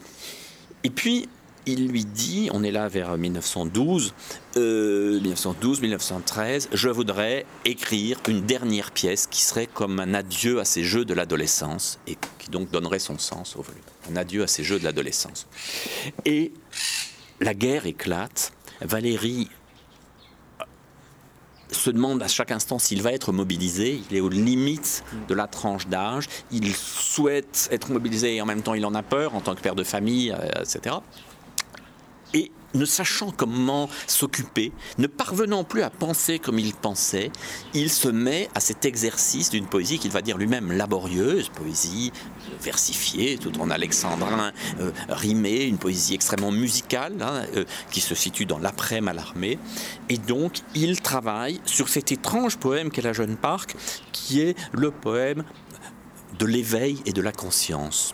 Et 0.83 0.89
puis 0.89 1.27
il 1.73 1.87
lui 1.87 2.05
dit, 2.05 2.49
on 2.51 2.63
est 2.63 2.71
là 2.71 2.87
vers 2.87 3.17
1912, 3.17 4.13
1912, 4.55 5.81
1913, 5.81 6.69
je 6.73 6.89
voudrais 6.89 7.45
écrire 7.65 8.19
une 8.27 8.41
dernière 8.41 8.91
pièce 8.91 9.27
qui 9.27 9.41
serait 9.41 9.67
comme 9.67 9.99
un 9.99 10.13
adieu 10.13 10.59
à 10.59 10.65
ces 10.65 10.83
jeux 10.83 11.05
de 11.05 11.13
l'adolescence 11.13 11.99
et 12.07 12.17
qui 12.39 12.49
donc 12.49 12.71
donnerait 12.71 12.99
son 12.99 13.17
sens 13.17 13.55
au 13.55 13.61
volume. 13.61 13.81
Un 14.11 14.15
adieu 14.15 14.43
à 14.43 14.47
ces 14.47 14.63
jeux 14.63 14.79
de 14.79 14.83
l'adolescence. 14.83 15.47
Et 16.25 16.51
la 17.39 17.53
guerre 17.53 17.85
éclate. 17.85 18.51
Valérie 18.81 19.49
se 21.71 21.89
demande 21.89 22.23
à 22.23 22.27
chaque 22.27 22.51
instant 22.51 22.79
s'il 22.79 23.01
va 23.01 23.11
être 23.11 23.31
mobilisé. 23.31 24.01
Il 24.09 24.17
est 24.17 24.21
aux 24.21 24.29
limites 24.29 25.03
de 25.27 25.35
la 25.35 25.47
tranche 25.47 25.87
d'âge. 25.87 26.27
Il 26.51 26.73
souhaite 26.75 27.69
être 27.71 27.91
mobilisé 27.91 28.35
et 28.35 28.41
en 28.41 28.45
même 28.45 28.61
temps 28.61 28.73
il 28.73 28.85
en 28.85 28.95
a 28.95 29.03
peur 29.03 29.35
en 29.35 29.41
tant 29.41 29.53
que 29.53 29.61
père 29.61 29.75
de 29.75 29.83
famille, 29.83 30.31
euh, 30.31 30.63
etc 30.63 30.95
et 32.33 32.51
ne 32.73 32.85
sachant 32.85 33.31
comment 33.31 33.89
s'occuper, 34.07 34.71
ne 34.97 35.07
parvenant 35.07 35.63
plus 35.63 35.81
à 35.81 35.89
penser 35.89 36.39
comme 36.39 36.59
il 36.59 36.73
pensait, 36.73 37.31
il 37.73 37.89
se 37.89 38.07
met 38.07 38.49
à 38.53 38.59
cet 38.59 38.85
exercice 38.85 39.49
d'une 39.49 39.65
poésie 39.65 39.99
qu'il 39.99 40.11
va 40.11 40.21
dire 40.21 40.37
lui-même 40.37 40.71
laborieuse, 40.71 41.49
poésie 41.49 42.11
versifiée, 42.61 43.37
tout 43.37 43.59
en 43.59 43.69
alexandrin 43.69 44.51
euh, 44.79 44.91
rimé, 45.09 45.63
une 45.63 45.77
poésie 45.77 46.13
extrêmement 46.13 46.51
musicale, 46.51 47.15
hein, 47.21 47.45
euh, 47.55 47.65
qui 47.91 48.01
se 48.01 48.15
situe 48.15 48.45
dans 48.45 48.59
l'après 48.59 49.01
Malarmé. 49.01 49.57
Et 50.09 50.17
donc, 50.17 50.59
il 50.75 51.01
travaille 51.01 51.61
sur 51.65 51.89
cet 51.89 52.11
étrange 52.11 52.57
poème 52.57 52.91
qu'est 52.91 53.01
La 53.01 53.13
Jeune 53.13 53.37
Parc, 53.37 53.75
qui 54.11 54.41
est 54.41 54.55
le 54.73 54.91
poème 54.91 55.43
de 56.37 56.45
l'éveil 56.45 57.01
et 57.05 57.13
de 57.13 57.21
la 57.21 57.31
conscience 57.31 58.13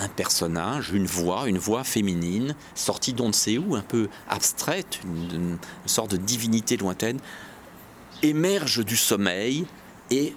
un 0.00 0.08
personnage, 0.08 0.90
une 0.92 1.06
voix, 1.06 1.48
une 1.48 1.58
voix 1.58 1.84
féminine, 1.84 2.54
sortie 2.74 3.12
d'on 3.12 3.28
ne 3.28 3.32
sait 3.32 3.58
où, 3.58 3.76
un 3.76 3.82
peu 3.82 4.08
abstraite, 4.28 5.00
une, 5.04 5.58
sorte 5.86 6.12
de 6.12 6.16
divinité 6.16 6.76
lointaine, 6.76 7.18
émerge 8.22 8.84
du 8.84 8.96
sommeil 8.96 9.66
et 10.10 10.34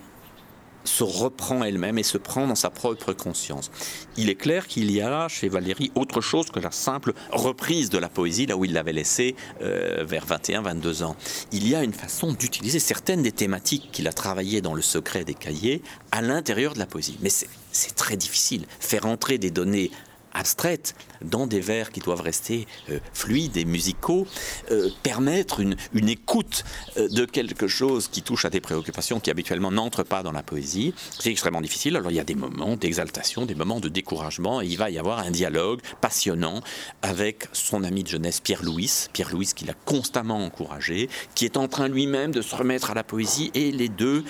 se 0.85 1.03
reprend 1.03 1.63
elle-même 1.63 1.97
et 1.97 2.03
se 2.03 2.17
prend 2.17 2.45
dans 2.45 2.55
sa 2.55 2.69
propre 2.69 3.13
conscience. 3.13 3.71
Il 4.17 4.29
est 4.29 4.35
clair 4.35 4.67
qu'il 4.67 4.91
y 4.91 4.99
a 4.99 5.09
là 5.09 5.29
chez 5.29 5.47
Valérie 5.47 5.91
autre 5.95 6.19
chose 6.19 6.47
que 6.51 6.59
la 6.59 6.71
simple 6.71 7.13
reprise 7.31 7.89
de 7.89 7.97
la 7.97 8.09
poésie 8.09 8.47
là 8.47 8.57
où 8.57 8.65
il 8.65 8.73
l'avait 8.73 8.91
laissée 8.91 9.35
euh, 9.61 10.03
vers 10.05 10.25
21-22 10.25 11.03
ans. 11.03 11.15
Il 11.53 11.69
y 11.69 11.73
a 11.73 11.83
une 11.83 11.93
façon 11.93 12.33
d'utiliser 12.33 12.79
certaines 12.79 13.23
des 13.23 13.31
thématiques 13.31 13.91
qu'il 13.93 14.09
a 14.09 14.13
travaillées 14.13 14.59
dans 14.59 14.73
le 14.73 14.81
secret 14.81 15.23
des 15.23 15.35
cahiers 15.35 15.81
à 16.11 16.21
l'intérieur 16.21 16.73
de 16.73 16.79
la 16.79 16.85
poésie. 16.85 17.17
Mais 17.21 17.29
c'est 17.29 17.47
c'est 17.73 17.95
très 17.95 18.15
difficile. 18.15 18.65
Faire 18.79 19.05
entrer 19.05 19.37
des 19.37 19.51
données 19.51 19.91
abstraites 20.33 20.95
dans 21.21 21.47
des 21.47 21.61
vers 21.61 21.91
qui 21.91 21.99
doivent 21.99 22.21
rester 22.21 22.67
euh, 22.89 22.99
fluides 23.13 23.55
et 23.55 23.65
musicaux, 23.65 24.27
euh, 24.71 24.89
permettre 25.03 25.61
une, 25.61 25.75
écoute 26.09 26.65
euh, 26.97 27.07
de 27.09 27.25
quelque 27.25 27.67
chose 27.67 28.07
qui 28.07 28.21
touche 28.21 28.45
à 28.45 28.49
des 28.49 28.59
préoccupations 28.59 29.19
qui 29.19 29.29
habituellement 29.29 29.71
n'entrent 29.71 30.03
pas 30.03 30.23
dans 30.23 30.31
la 30.31 30.43
poésie, 30.43 30.93
c'est 31.19 31.29
extrêmement 31.29 31.61
difficile. 31.61 31.95
Alors 31.95 32.11
il 32.11 32.15
y 32.15 32.19
a 32.19 32.25
des 32.25 32.35
moments 32.35 32.75
d'exaltation, 32.75 33.45
des 33.45 33.55
moments 33.55 33.79
de 33.79 33.89
découragement, 33.89 34.61
et 34.61 34.65
il 34.65 34.77
va 34.77 34.89
y 34.89 34.97
avoir 34.97 35.19
un 35.19 35.31
dialogue 35.31 35.81
passionnant 36.01 36.61
avec 37.01 37.47
son 37.53 37.83
ami 37.83 38.03
de 38.03 38.09
jeunesse 38.09 38.39
Pierre 38.39 38.63
Louis, 38.63 38.91
Pierre 39.13 39.31
Louis 39.31 39.51
qui 39.55 39.65
l'a 39.65 39.73
constamment 39.85 40.43
encouragé, 40.43 41.09
qui 41.35 41.45
est 41.45 41.57
en 41.57 41.67
train 41.67 41.87
lui-même 41.87 42.31
de 42.31 42.41
se 42.41 42.55
remettre 42.55 42.91
à 42.91 42.93
la 42.93 43.03
poésie, 43.03 43.51
et 43.53 43.71
les 43.71 43.89
deux 43.89 44.23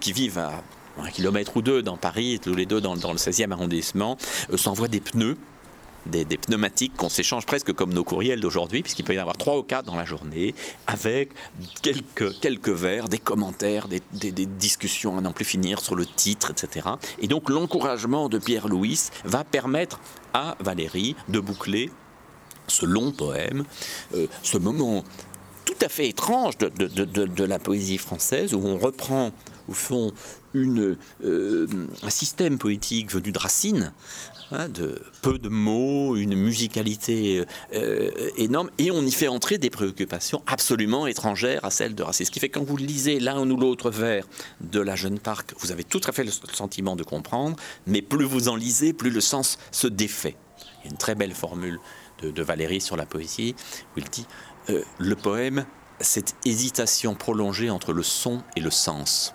qui 0.00 0.12
vivent 0.12 0.38
à 0.38 0.62
un 0.98 1.10
kilomètre 1.10 1.56
ou 1.56 1.62
deux 1.62 1.82
dans 1.82 1.96
Paris, 1.96 2.40
tous 2.42 2.54
les 2.54 2.66
deux 2.66 2.80
dans, 2.80 2.94
le 2.94 3.18
16e 3.18 3.52
arrondissement, 3.52 4.16
euh, 4.52 4.56
s'envoient 4.56 4.88
des 4.88 5.00
pneus 5.00 5.36
des, 6.06 6.24
pneumatiques 6.38 6.96
qu'on 6.96 7.08
s'échange 7.08 7.46
presque 7.46 7.72
comme 7.72 7.92
nos 7.92 8.04
courriels 8.04 8.40
d'aujourd'hui, 8.40 8.82
puisqu'il 8.82 9.04
peut 9.04 9.14
y 9.14 9.18
en 9.18 9.22
avoir 9.22 9.36
trois 9.36 9.58
ou 9.58 9.62
quatre 9.62 9.86
dans 9.86 9.96
la 9.96 10.04
journée, 10.04 10.54
avec 10.86 11.30
quelques, 11.82 12.38
quelques 12.40 12.68
vers, 12.68 13.08
des 13.08 13.18
commentaires, 13.18 13.88
des, 13.88 14.00
discussions 14.46 15.18
à 15.18 15.20
n'en 15.20 15.32
plus 15.32 15.44
finir 15.44 15.80
sur 15.80 15.94
le 15.94 16.06
titre, 16.06 16.50
etc. 16.50 16.88
Et 17.20 17.28
donc 17.28 17.50
l'encouragement 17.50 18.28
de 18.28 18.38
Pierre 18.38 18.68
Louis 18.68 19.00
va 19.24 19.44
permettre 19.44 20.00
à 20.32 20.56
Valérie 20.60 21.16
de 21.28 21.40
boucler 21.40 21.90
ce 22.68 22.86
long 22.86 23.12
poème, 23.12 23.64
euh, 24.14 24.26
ce 24.42 24.58
moment 24.58 25.04
tout 25.64 25.84
à 25.84 25.88
fait 25.88 26.08
étrange 26.08 26.56
de, 26.58 27.44
la 27.44 27.58
poésie 27.58 27.98
française, 27.98 28.54
où 28.54 28.62
on 28.64 28.78
reprend, 28.78 29.32
au 29.68 29.72
fond, 29.72 30.12
euh, 30.58 31.66
un 32.02 32.10
système 32.10 32.58
poétique 32.58 33.12
venu 33.12 33.32
de 33.32 33.38
Racine, 33.38 33.92
Hein, 34.52 34.68
de 34.68 35.02
peu 35.22 35.38
de 35.38 35.48
mots, 35.48 36.14
une 36.14 36.36
musicalité 36.36 37.44
euh, 37.74 38.10
énorme, 38.36 38.70
et 38.78 38.92
on 38.92 39.02
y 39.02 39.10
fait 39.10 39.26
entrer 39.26 39.58
des 39.58 39.70
préoccupations 39.70 40.40
absolument 40.46 41.08
étrangères 41.08 41.64
à 41.64 41.70
celles 41.72 41.96
de 41.96 42.02
Racine. 42.04 42.26
Ce 42.26 42.30
qui 42.30 42.38
fait 42.38 42.48
que 42.48 42.60
quand 42.60 42.64
vous 42.64 42.76
lisez 42.76 43.18
l'un 43.18 43.40
ou 43.40 43.56
l'autre 43.56 43.90
vers 43.90 44.24
de 44.60 44.78
la 44.78 44.94
Jeune 44.94 45.18
Parc, 45.18 45.52
vous 45.58 45.72
avez 45.72 45.82
tout 45.82 46.00
à 46.06 46.12
fait 46.12 46.22
le 46.22 46.30
sentiment 46.30 46.94
de 46.94 47.02
comprendre, 47.02 47.56
mais 47.88 48.02
plus 48.02 48.24
vous 48.24 48.48
en 48.48 48.54
lisez, 48.54 48.92
plus 48.92 49.10
le 49.10 49.20
sens 49.20 49.58
se 49.72 49.88
défait. 49.88 50.36
Il 50.60 50.84
y 50.84 50.88
a 50.88 50.90
une 50.92 50.98
très 50.98 51.16
belle 51.16 51.34
formule 51.34 51.80
de, 52.22 52.42
Valérie 52.42 52.80
sur 52.80 52.96
la 52.96 53.04
poésie, 53.04 53.56
où 53.96 53.98
il 53.98 54.04
dit 54.04 54.26
euh, 54.70 54.84
Le 54.98 55.16
poème, 55.16 55.66
cette 56.00 56.36
hésitation 56.44 57.16
prolongée 57.16 57.68
entre 57.68 57.92
le 57.92 58.04
son 58.04 58.42
et 58.54 58.60
le 58.60 58.70
sens. 58.70 59.34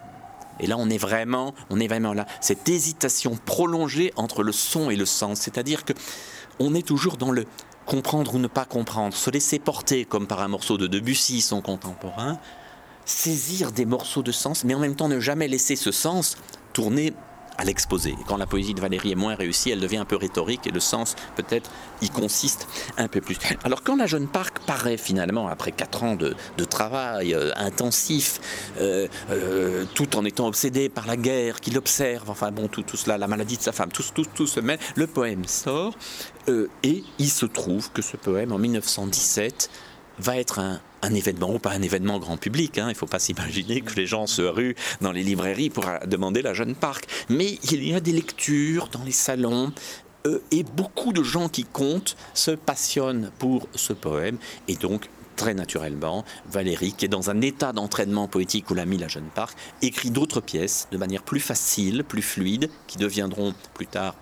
Et 0.59 0.67
là, 0.67 0.75
on 0.77 0.89
est 0.89 0.97
vraiment, 0.97 1.53
on 1.69 1.79
est 1.79 1.87
vraiment 1.87 2.13
là. 2.13 2.25
Cette 2.39 2.67
hésitation 2.69 3.37
prolongée 3.45 4.13
entre 4.15 4.43
le 4.43 4.51
son 4.51 4.89
et 4.89 4.95
le 4.95 5.05
sens, 5.05 5.39
c'est-à-dire 5.39 5.85
que 5.85 5.93
on 6.59 6.75
est 6.75 6.85
toujours 6.85 7.17
dans 7.17 7.31
le 7.31 7.45
comprendre 7.85 8.35
ou 8.35 8.39
ne 8.39 8.47
pas 8.47 8.65
comprendre, 8.65 9.15
se 9.15 9.29
laisser 9.29 9.59
porter 9.59 10.05
comme 10.05 10.27
par 10.27 10.41
un 10.41 10.47
morceau 10.47 10.77
de 10.77 10.87
Debussy, 10.87 11.41
son 11.41 11.61
contemporain, 11.61 12.39
saisir 13.05 13.71
des 13.71 13.85
morceaux 13.85 14.23
de 14.23 14.31
sens, 14.31 14.63
mais 14.63 14.75
en 14.75 14.79
même 14.79 14.95
temps 14.95 15.07
ne 15.07 15.19
jamais 15.19 15.47
laisser 15.47 15.75
ce 15.75 15.91
sens 15.91 16.37
tourner 16.73 17.13
à 17.57 17.63
l'exposé. 17.63 18.15
Quand 18.27 18.37
la 18.37 18.45
poésie 18.45 18.73
de 18.73 18.81
Valérie 18.81 19.11
est 19.11 19.15
moins 19.15 19.35
réussie, 19.35 19.71
elle 19.71 19.79
devient 19.79 19.97
un 19.97 20.05
peu 20.05 20.15
rhétorique 20.15 20.67
et 20.67 20.71
le 20.71 20.79
sens 20.79 21.15
peut-être 21.35 21.69
y 22.01 22.09
consiste 22.09 22.67
un 22.97 23.07
peu 23.07 23.21
plus. 23.21 23.37
Alors 23.63 23.83
quand 23.83 23.95
la 23.95 24.07
jeune 24.07 24.27
Parc 24.27 24.59
paraît 24.59 24.97
finalement 24.97 25.47
après 25.47 25.71
quatre 25.71 26.03
ans 26.03 26.15
de, 26.15 26.35
travail 26.69 27.33
euh, 27.33 27.51
intensif, 27.55 28.39
euh, 28.79 29.07
euh, 29.29 29.85
tout 29.93 30.15
en 30.15 30.25
étant 30.25 30.47
obsédé 30.47 30.89
par 30.89 31.05
la 31.07 31.17
guerre 31.17 31.59
qu'il 31.59 31.77
observe, 31.77 32.29
enfin 32.29 32.51
bon 32.51 32.67
tout, 32.67 32.83
tout 32.83 32.97
cela, 32.97 33.17
la 33.17 33.27
maladie 33.27 33.57
de 33.57 33.61
sa 33.61 33.71
femme, 33.71 33.91
tout, 33.91 34.03
tout, 34.13 34.25
tout 34.33 34.47
se 34.47 34.59
met, 34.59 34.79
le 34.95 35.07
poème 35.07 35.45
sort 35.45 35.95
et 36.47 37.03
il 37.19 37.29
se 37.29 37.45
trouve 37.45 37.91
que 37.91 38.01
ce 38.01 38.17
poème 38.17 38.51
en 38.51 38.57
1917 38.57 39.69
va 40.21 40.37
être 40.37 40.59
un, 40.59 41.13
événement, 41.13 41.53
ou 41.53 41.59
pas 41.59 41.71
un 41.71 41.81
événement 41.81 42.19
grand 42.19 42.37
public. 42.37 42.77
Hein. 42.77 42.85
Il 42.87 42.93
ne 42.93 42.97
faut 42.97 43.07
pas 43.07 43.19
s'imaginer 43.19 43.81
que 43.81 43.95
les 43.95 44.05
gens 44.05 44.27
se 44.27 44.41
ruent 44.41 44.75
dans 45.01 45.11
les 45.11 45.23
librairies 45.23 45.69
pour 45.69 45.85
demander 46.05 46.41
la 46.41 46.53
jeune 46.53 46.75
parc. 46.75 47.07
Mais 47.29 47.57
il 47.71 47.83
y 47.83 47.93
a 47.93 47.99
des 47.99 48.13
lectures 48.13 48.87
dans 48.89 49.03
les 49.03 49.11
salons. 49.11 49.73
Euh, 50.27 50.39
et 50.51 50.63
beaucoup 50.63 51.13
de 51.13 51.23
gens 51.23 51.49
qui 51.49 51.63
comptent 51.63 52.15
se 52.33 52.51
passionnent 52.51 53.31
pour 53.39 53.67
ce 53.73 53.93
poème. 53.93 54.37
Et 54.67 54.75
donc, 54.75 55.09
très 55.35 55.55
naturellement, 55.55 56.23
Valérie, 56.51 56.93
qui 56.93 57.05
est 57.05 57.07
dans 57.07 57.31
un 57.31 57.41
état 57.41 57.73
d'entraînement 57.73 58.27
poétique 58.27 58.69
où 58.69 58.75
l'a 58.75 58.85
mis 58.85 58.97
la 58.97 59.07
jeune 59.07 59.29
parc, 59.33 59.57
écrit 59.81 60.11
d'autres 60.11 60.41
pièces 60.41 60.87
de 60.91 60.97
manière 60.97 61.23
plus 61.23 61.39
facile, 61.39 62.03
plus 62.03 62.21
fluide, 62.21 62.69
qui 62.85 62.99
deviendront 62.99 63.55
plus 63.73 63.87
tard 63.87 64.15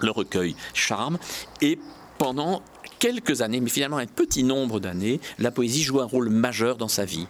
le 0.00 0.10
recueil 0.10 0.54
Charme. 0.74 1.18
Et 1.62 1.78
pendant 2.18 2.62
quelques 3.02 3.42
années, 3.42 3.60
mais 3.60 3.68
finalement 3.68 3.96
un 3.96 4.06
petit 4.06 4.44
nombre 4.44 4.78
d'années, 4.78 5.20
la 5.40 5.50
poésie 5.50 5.82
joue 5.82 6.00
un 6.00 6.04
rôle 6.04 6.28
majeur 6.28 6.76
dans 6.76 6.86
sa 6.86 7.04
vie. 7.04 7.26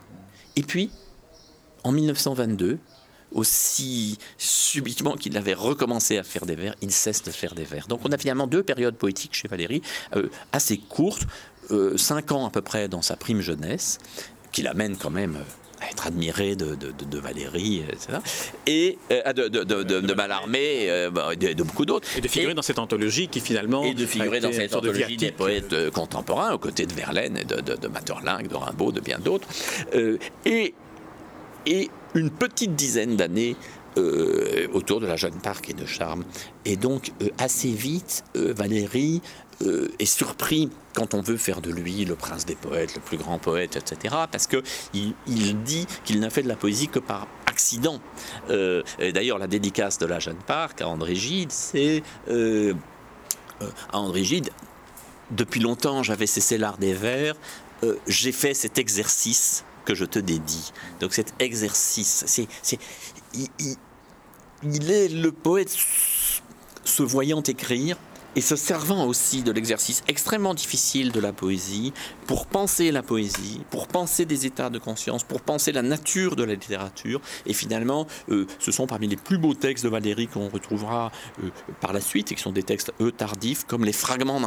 Et 0.54 0.62
puis, 0.62 0.90
en 1.82 1.92
1922, 1.92 2.78
aussi 3.32 4.18
subitement 4.36 5.14
qu'il 5.14 5.34
avait 5.38 5.54
recommencé 5.54 6.18
à 6.18 6.24
faire 6.24 6.44
des 6.44 6.56
vers, 6.56 6.74
il 6.82 6.92
cesse 6.92 7.22
de 7.22 7.30
faire 7.30 7.54
des 7.54 7.64
vers. 7.64 7.86
Donc 7.86 8.00
on 8.04 8.12
a 8.12 8.18
finalement 8.18 8.46
deux 8.46 8.62
périodes 8.62 8.96
poétiques 8.96 9.32
chez 9.32 9.48
Valérie, 9.48 9.80
euh, 10.14 10.28
assez 10.52 10.76
courtes, 10.76 11.26
euh, 11.70 11.96
cinq 11.96 12.32
ans 12.32 12.46
à 12.46 12.50
peu 12.50 12.60
près 12.60 12.88
dans 12.88 13.00
sa 13.00 13.16
prime 13.16 13.40
jeunesse, 13.40 13.96
qui 14.52 14.60
l'amène 14.60 14.98
quand 14.98 15.08
même 15.08 15.38
euh, 15.82 15.90
être 15.90 16.06
admiré 16.06 16.56
de, 16.56 16.74
de, 16.74 17.18
Valérie, 17.18 17.84
etc. 17.88 18.18
Et 18.66 18.98
euh, 19.10 19.32
de, 19.32 19.48
de, 19.48 20.14
Mallarmé, 20.14 20.90
euh, 20.90 21.10
bah, 21.10 21.34
de, 21.34 21.62
beaucoup 21.62 21.84
d'autres. 21.84 22.08
Et 22.16 22.20
de 22.20 22.28
figurer 22.28 22.54
dans 22.54 22.62
cette 22.62 22.78
anthologie 22.78 23.28
qui 23.28 23.40
finalement. 23.40 23.84
Et 23.84 23.94
de 23.94 24.06
figurer 24.06 24.40
dans 24.40 24.52
cette 24.52 24.74
anthologie 24.74 25.16
des 25.16 25.32
poètes 25.32 25.72
euh, 25.72 25.90
contemporains, 25.90 26.52
aux 26.52 26.58
côtés 26.58 26.86
de 26.86 26.92
Verlaine, 26.92 27.36
et 27.36 27.44
de, 27.44 27.60
de, 27.60 27.88
Maeterlinck, 27.88 28.48
de 28.48 28.54
Rimbaud, 28.54 28.92
de 28.92 29.00
bien 29.00 29.18
d'autres. 29.18 29.48
et, 30.44 30.74
et 31.66 31.90
une 32.14 32.30
petite 32.30 32.74
dizaine 32.74 33.16
d'années 33.16 33.56
autour 33.96 35.00
de 35.00 35.06
la 35.06 35.16
jeune 35.16 35.34
Parc 35.34 35.70
et 35.70 35.74
de 35.74 35.86
Charme. 35.86 36.24
Et 36.64 36.76
donc, 36.76 37.12
assez 37.38 37.70
vite, 37.70 38.24
Valérie 38.34 39.20
euh, 39.66 39.88
est 39.98 40.06
surpris 40.06 40.70
quand 40.94 41.14
on 41.14 41.20
veut 41.20 41.36
faire 41.36 41.60
de 41.60 41.70
lui 41.70 42.04
le 42.04 42.16
prince 42.16 42.46
des 42.46 42.54
poètes, 42.54 42.94
le 42.94 43.00
plus 43.00 43.16
grand 43.16 43.38
poète, 43.38 43.76
etc. 43.76 44.14
Parce 44.30 44.46
qu'il 44.46 45.14
il 45.26 45.62
dit 45.62 45.86
qu'il 46.04 46.20
n'a 46.20 46.30
fait 46.30 46.42
de 46.42 46.48
la 46.48 46.56
poésie 46.56 46.88
que 46.88 46.98
par 46.98 47.28
accident. 47.46 48.00
Euh, 48.50 48.82
d'ailleurs, 49.14 49.38
la 49.38 49.46
dédicace 49.46 49.98
de 49.98 50.06
la 50.06 50.18
jeune 50.18 50.38
Parc 50.46 50.80
à 50.80 50.88
André 50.88 51.14
Gide, 51.14 51.52
c'est 51.52 52.02
euh, 52.28 52.74
à 53.92 53.98
André 53.98 54.24
Gide. 54.24 54.50
Depuis 55.30 55.60
longtemps, 55.60 56.02
j'avais 56.02 56.26
cessé 56.26 56.58
l'art 56.58 56.78
des 56.78 56.94
vers. 56.94 57.34
J'ai 58.06 58.32
fait 58.32 58.54
cet 58.54 58.78
exercice 58.78 59.64
que 59.84 59.94
je 59.94 60.04
te 60.04 60.18
dédie. 60.18 60.72
Donc 61.00 61.14
cet 61.14 61.34
exercice, 61.40 62.24
c'est, 62.26 62.78
il, 63.34 64.90
est 64.90 65.08
le 65.08 65.32
poète 65.32 65.76
se 66.84 67.02
voyant 67.02 67.42
écrire 67.42 67.96
et 68.34 68.40
se 68.40 68.56
servant 68.56 69.04
aussi 69.06 69.42
de 69.42 69.52
l'exercice 69.52 70.02
extrêmement 70.08 70.54
difficile 70.54 71.12
de 71.12 71.20
la 71.20 71.32
poésie 71.32 71.92
pour 72.26 72.46
penser 72.46 72.90
la 72.90 73.02
poésie, 73.02 73.60
pour 73.70 73.88
penser 73.88 74.24
des 74.24 74.46
états 74.46 74.70
de 74.70 74.78
conscience, 74.78 75.22
pour 75.22 75.42
penser 75.42 75.72
la 75.72 75.82
nature 75.82 76.34
de 76.36 76.44
la 76.44 76.54
littérature. 76.54 77.20
Et 77.46 77.52
finalement, 77.52 78.06
euh, 78.30 78.46
ce 78.58 78.72
sont 78.72 78.86
parmi 78.86 79.06
les 79.06 79.16
plus 79.16 79.38
beaux 79.38 79.54
textes 79.54 79.84
de 79.84 79.90
Valéry 79.90 80.28
qu'on 80.28 80.48
retrouvera 80.48 81.12
euh, 81.42 81.50
par 81.80 81.92
la 81.92 82.00
suite, 82.00 82.32
et 82.32 82.34
qui 82.34 82.42
sont 82.42 82.52
des 82.52 82.62
textes, 82.62 82.92
eux, 83.00 83.12
tardifs, 83.12 83.64
comme 83.64 83.84
les 83.84 83.92
fragments 83.92 84.40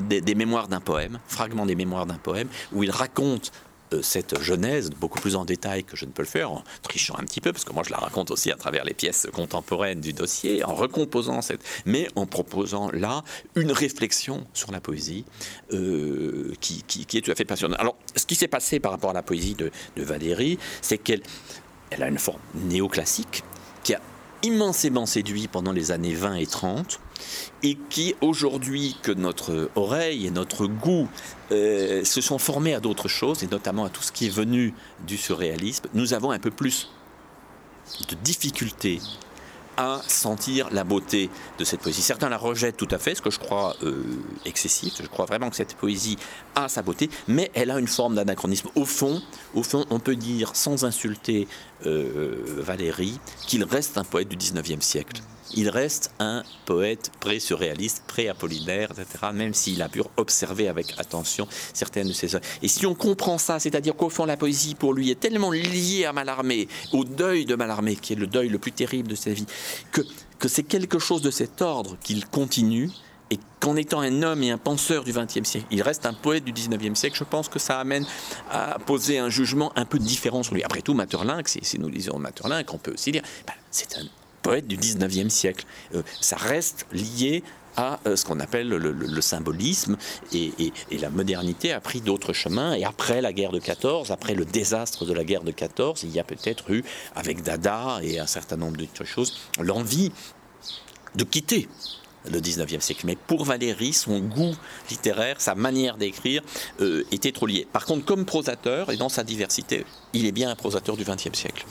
des, 0.00 0.20
des 0.20 0.34
mémoires 0.34 0.68
d'un 0.68 0.80
poème, 0.80 1.18
fragments 1.26 1.66
des 1.66 1.74
mémoires 1.74 2.06
d'un 2.06 2.18
poème, 2.18 2.48
où 2.72 2.82
il 2.82 2.90
raconte 2.90 3.52
cette 4.00 4.40
genèse 4.40 4.90
beaucoup 4.90 5.20
plus 5.20 5.36
en 5.36 5.44
détail 5.44 5.84
que 5.84 5.96
je 5.96 6.06
ne 6.06 6.10
peux 6.10 6.22
le 6.22 6.28
faire, 6.28 6.50
en 6.50 6.62
trichant 6.82 7.14
un 7.18 7.24
petit 7.24 7.40
peu, 7.40 7.52
parce 7.52 7.64
que 7.64 7.72
moi 7.72 7.82
je 7.84 7.90
la 7.90 7.98
raconte 7.98 8.30
aussi 8.30 8.50
à 8.50 8.56
travers 8.56 8.84
les 8.84 8.94
pièces 8.94 9.26
contemporaines 9.32 10.00
du 10.00 10.12
dossier, 10.12 10.64
en 10.64 10.74
recomposant 10.74 11.42
cette, 11.42 11.62
mais 11.84 12.08
en 12.16 12.26
proposant 12.26 12.90
là 12.92 13.24
une 13.54 13.72
réflexion 13.72 14.46
sur 14.54 14.72
la 14.72 14.80
poésie 14.80 15.24
euh, 15.72 16.54
qui, 16.60 16.82
qui, 16.84 17.18
est 17.18 17.20
tout 17.20 17.30
à 17.30 17.34
fait 17.34 17.44
passionnante. 17.44 17.80
Alors, 17.80 17.96
ce 18.16 18.24
qui 18.24 18.34
s'est 18.34 18.48
passé 18.48 18.80
par 18.80 18.92
rapport 18.92 19.10
à 19.10 19.14
la 19.14 19.22
poésie 19.22 19.54
de, 19.54 19.70
de 19.96 20.02
Valérie, 20.02 20.58
c'est 20.80 20.98
qu'elle 20.98 21.22
elle 21.90 22.02
a 22.02 22.08
une 22.08 22.18
forme 22.18 22.40
néoclassique 22.54 23.44
qui 23.82 23.94
a 23.94 24.00
immensément 24.42 25.06
séduit 25.06 25.48
pendant 25.48 25.72
les 25.72 25.90
années 25.90 26.14
20 26.14 26.34
et 26.34 26.46
30 26.46 27.00
et 27.62 27.76
qui 27.90 28.14
aujourd'hui 28.20 28.96
que 29.02 29.12
notre 29.12 29.70
oreille 29.74 30.26
et 30.26 30.30
notre 30.30 30.66
goût 30.66 31.08
euh, 31.50 32.04
se 32.04 32.20
sont 32.20 32.38
formés 32.38 32.74
à 32.74 32.80
d'autres 32.80 33.08
choses 33.08 33.42
et 33.42 33.46
notamment 33.46 33.84
à 33.84 33.88
tout 33.88 34.02
ce 34.02 34.12
qui 34.12 34.26
est 34.26 34.34
venu 34.34 34.74
du 35.06 35.16
surréalisme, 35.16 35.86
nous 35.94 36.14
avons 36.14 36.30
un 36.30 36.38
peu 36.38 36.50
plus 36.50 36.90
de 38.08 38.14
difficultés 38.16 39.00
sentir 40.06 40.68
la 40.70 40.84
beauté 40.84 41.30
de 41.58 41.64
cette 41.64 41.80
poésie. 41.80 42.02
Certains 42.02 42.28
la 42.28 42.38
rejettent 42.38 42.76
tout 42.76 42.88
à 42.90 42.98
fait, 42.98 43.14
ce 43.14 43.22
que 43.22 43.30
je 43.30 43.38
crois 43.38 43.76
euh, 43.82 44.04
excessif. 44.44 44.94
Je 45.00 45.08
crois 45.08 45.26
vraiment 45.26 45.50
que 45.50 45.56
cette 45.56 45.74
poésie 45.74 46.18
a 46.54 46.68
sa 46.68 46.82
beauté, 46.82 47.10
mais 47.28 47.50
elle 47.54 47.70
a 47.70 47.78
une 47.78 47.88
forme 47.88 48.14
d'anachronisme. 48.14 48.68
Au 48.74 48.84
fond, 48.84 49.22
au 49.54 49.62
fond, 49.62 49.84
on 49.90 49.98
peut 49.98 50.16
dire, 50.16 50.54
sans 50.54 50.84
insulter 50.84 51.48
euh, 51.86 52.42
Valérie, 52.58 53.18
qu'il 53.46 53.64
reste 53.64 53.98
un 53.98 54.04
poète 54.04 54.28
du 54.28 54.36
19e 54.36 54.80
siècle 54.80 55.22
il 55.54 55.68
reste 55.68 56.12
un 56.18 56.42
poète 56.66 57.10
pré-surréaliste, 57.20 58.04
pré-apollinaire, 58.06 58.90
etc., 58.92 59.26
même 59.32 59.54
s'il 59.54 59.82
a 59.82 59.88
pu 59.88 60.02
observer 60.16 60.68
avec 60.68 60.94
attention 60.98 61.46
certaines 61.72 62.08
de 62.08 62.12
ses 62.12 62.34
œuvres. 62.34 62.44
Et 62.62 62.68
si 62.68 62.86
on 62.86 62.94
comprend 62.94 63.38
ça, 63.38 63.58
c'est-à-dire 63.58 63.96
qu'au 63.96 64.10
fond, 64.10 64.24
la 64.24 64.36
poésie, 64.36 64.74
pour 64.74 64.94
lui, 64.94 65.10
est 65.10 65.20
tellement 65.20 65.50
liée 65.50 66.04
à 66.04 66.12
Mallarmé, 66.12 66.68
au 66.92 67.04
deuil 67.04 67.44
de 67.44 67.54
Mallarmé, 67.54 67.96
qui 67.96 68.12
est 68.12 68.16
le 68.16 68.26
deuil 68.26 68.48
le 68.48 68.58
plus 68.58 68.72
terrible 68.72 69.08
de 69.08 69.14
sa 69.14 69.30
vie, 69.30 69.46
que, 69.90 70.02
que 70.38 70.48
c'est 70.48 70.62
quelque 70.62 70.98
chose 70.98 71.22
de 71.22 71.30
cet 71.30 71.62
ordre 71.62 71.96
qu'il 72.02 72.26
continue, 72.26 72.90
et 73.32 73.38
qu'en 73.60 73.76
étant 73.76 74.00
un 74.00 74.22
homme 74.22 74.42
et 74.42 74.50
un 74.50 74.58
penseur 74.58 75.04
du 75.04 75.12
XXe 75.12 75.48
siècle, 75.48 75.66
il 75.70 75.80
reste 75.80 76.04
un 76.04 76.12
poète 76.12 76.44
du 76.44 76.52
XIXe 76.52 76.98
siècle, 76.98 77.16
je 77.18 77.24
pense 77.24 77.48
que 77.48 77.58
ça 77.58 77.80
amène 77.80 78.04
à 78.50 78.78
poser 78.78 79.18
un 79.18 79.30
jugement 79.30 79.72
un 79.74 79.86
peu 79.86 79.98
différent 79.98 80.42
sur 80.42 80.54
lui. 80.54 80.62
Après 80.62 80.82
tout, 80.82 80.92
Maeterlinck, 80.92 81.48
si, 81.48 81.78
nous 81.78 81.88
lisons 81.88 82.18
Maeterlinck, 82.18 82.74
on 82.74 82.78
peut 82.78 82.92
aussi 82.92 83.10
dire, 83.10 83.22
ben, 83.46 83.54
c'est 83.70 83.96
un 83.96 84.04
poète 84.42 84.66
du 84.66 84.76
19e 84.76 85.28
siècle. 85.28 85.64
Euh, 85.94 86.02
ça 86.20 86.36
reste 86.36 86.86
lié 86.92 87.42
à 87.76 88.00
euh, 88.06 88.16
ce 88.16 88.24
qu'on 88.24 88.40
appelle 88.40 88.68
le, 88.68 89.20
symbolisme 89.20 89.96
et, 90.32 90.72
la 90.90 91.10
modernité 91.10 91.72
a 91.72 91.80
pris 91.80 92.00
d'autres 92.00 92.32
chemins 92.32 92.74
et 92.74 92.84
après 92.84 93.20
la 93.20 93.32
guerre 93.32 93.52
de 93.52 93.58
14, 93.58 94.10
après 94.10 94.34
le 94.34 94.44
désastre 94.44 95.04
de 95.04 95.12
la 95.12 95.24
guerre 95.24 95.42
de 95.42 95.52
14, 95.52 96.02
il 96.04 96.10
y 96.10 96.20
a 96.20 96.24
peut-être 96.24 96.70
eu 96.70 96.84
avec 97.14 97.42
Dada 97.42 98.00
et 98.02 98.18
un 98.18 98.26
certain 98.26 98.56
nombre 98.56 98.76
d'autres 98.76 99.04
choses 99.04 99.38
l'envie 99.58 100.12
de 101.14 101.24
quitter 101.24 101.68
le 102.30 102.40
19e 102.40 102.80
siècle. 102.80 103.04
Mais 103.04 103.16
pour 103.16 103.44
Valéry, 103.44 103.92
son 103.92 104.20
goût 104.20 104.54
littéraire, 104.90 105.40
sa 105.40 105.54
manière 105.54 105.96
d'écrire 105.96 106.42
euh, 106.80 107.04
était 107.10 107.32
trop 107.32 107.46
lié. 107.46 107.66
Par 107.72 107.84
contre, 107.84 108.04
comme 108.04 108.24
prosateur 108.24 108.90
et 108.90 108.96
dans 108.96 109.08
sa 109.08 109.24
diversité, 109.24 109.84
il 110.12 110.26
est 110.26 110.32
bien 110.32 110.50
un 110.50 110.54
prosateur 110.54 110.96
du 110.96 111.04
20e 111.04 111.34
siècle. 111.34 111.64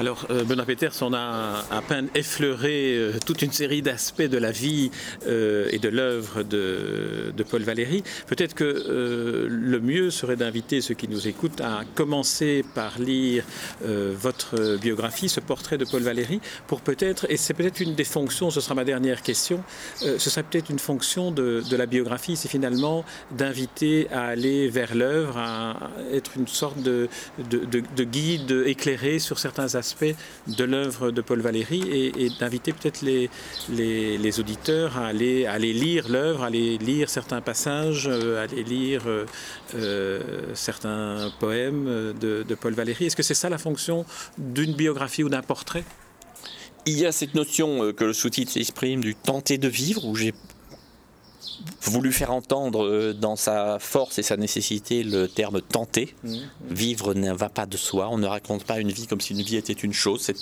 Alors, 0.00 0.26
euh, 0.30 0.44
Benoît 0.44 0.64
Peters, 0.64 0.92
on 1.00 1.12
a 1.12 1.64
à 1.72 1.82
peine 1.82 2.08
effleuré 2.14 2.94
euh, 2.94 3.12
toute 3.26 3.42
une 3.42 3.50
série 3.50 3.82
d'aspects 3.82 4.22
de 4.22 4.38
la 4.38 4.52
vie 4.52 4.92
euh, 5.26 5.68
et 5.72 5.80
de 5.80 5.88
l'œuvre 5.88 6.44
de, 6.44 7.34
Paul 7.50 7.62
Valéry. 7.62 8.04
Peut-être 8.28 8.54
que 8.54 9.46
le 9.48 9.80
mieux 9.80 10.10
serait 10.10 10.36
d'inviter 10.36 10.80
ceux 10.82 10.94
qui 10.94 11.08
nous 11.08 11.26
écoutent 11.26 11.60
à 11.60 11.80
commencer 11.94 12.62
par 12.74 12.98
lire 12.98 13.44
votre 13.80 14.76
biographie, 14.76 15.30
ce 15.30 15.40
portrait 15.40 15.78
de 15.78 15.86
Paul 15.86 16.02
Valéry, 16.02 16.40
pour 16.66 16.82
peut-être, 16.82 17.26
et 17.30 17.38
c'est 17.38 17.54
peut-être 17.54 17.80
une 17.80 17.94
des 17.94 18.04
fonctions, 18.04 18.50
ce 18.50 18.60
sera 18.60 18.74
ma 18.74 18.84
dernière 18.84 19.22
question, 19.22 19.64
ce 19.96 20.18
serait 20.18 20.42
peut-être 20.42 20.68
une 20.68 20.78
fonction 20.78 21.30
de, 21.30 21.62
la 21.74 21.86
biographie, 21.86 22.36
c'est 22.36 22.48
finalement 22.48 23.04
d'inviter 23.30 24.08
à 24.10 24.26
aller 24.26 24.68
vers 24.68 24.94
l'œuvre, 24.94 25.38
à 25.38 25.90
être 26.12 26.32
une 26.36 26.48
sorte 26.48 26.82
de, 26.82 27.08
de 27.48 28.04
guide 28.04 28.62
éclairé 28.66 29.20
sur 29.20 29.38
certains 29.38 29.74
aspects 29.74 29.87
de 30.46 30.64
l'œuvre 30.64 31.10
de 31.10 31.20
Paul 31.20 31.40
Valéry 31.40 32.12
et, 32.16 32.28
d'inviter 32.40 32.72
peut-être 32.72 33.02
les, 33.02 33.30
les, 33.70 34.40
auditeurs 34.40 34.98
à 34.98 35.06
aller, 35.06 35.46
à 35.46 35.52
aller 35.52 35.72
lire 35.72 36.08
l'œuvre, 36.08 36.42
à 36.42 36.46
aller 36.46 36.78
lire 36.78 37.08
certains 37.08 37.40
passages, 37.40 38.08
euh, 38.08 38.38
à 38.38 38.42
aller 38.42 38.62
lire 38.62 39.02
euh, 39.06 39.24
euh, 39.74 40.20
certains 40.54 41.30
poèmes 41.38 42.14
de, 42.20 42.42
de 42.42 42.54
Paul 42.54 42.74
Valéry. 42.74 43.06
Est-ce 43.06 43.16
que 43.16 43.22
c'est 43.22 43.34
ça 43.34 43.48
la 43.48 43.58
fonction 43.58 44.04
d'une 44.38 44.74
biographie 44.74 45.24
ou 45.24 45.28
d'un 45.28 45.42
portrait? 45.42 45.84
Il 46.86 46.98
y 46.98 47.06
a 47.06 47.12
cette 47.12 47.34
notion 47.34 47.92
que 47.92 48.04
le 48.04 48.12
sous-titre 48.12 48.52
s'exprime 48.52 49.00
du 49.00 49.14
tenter 49.14 49.58
de 49.58 49.68
vivre, 49.68 50.06
où 50.06 50.14
j'ai 50.14 50.32
voulu 51.82 52.12
faire 52.12 52.32
entendre 52.32 52.84
euh, 52.84 53.12
dans 53.12 53.36
sa 53.36 53.78
force 53.78 54.18
et 54.18 54.22
sa 54.22 54.36
nécessité 54.36 55.02
le 55.02 55.28
terme 55.28 55.60
tenter. 55.60 56.14
Mmh, 56.22 56.30
mmh. 56.30 56.40
Vivre 56.70 57.14
ne 57.14 57.32
va 57.32 57.48
pas 57.48 57.66
de 57.66 57.76
soi. 57.76 58.08
On 58.10 58.18
ne 58.18 58.26
raconte 58.26 58.64
pas 58.64 58.78
une 58.78 58.90
vie 58.90 59.06
comme 59.06 59.20
si 59.20 59.32
une 59.32 59.42
vie 59.42 59.56
était 59.56 59.72
une 59.72 59.92
chose. 59.92 60.20
C'est 60.22 60.36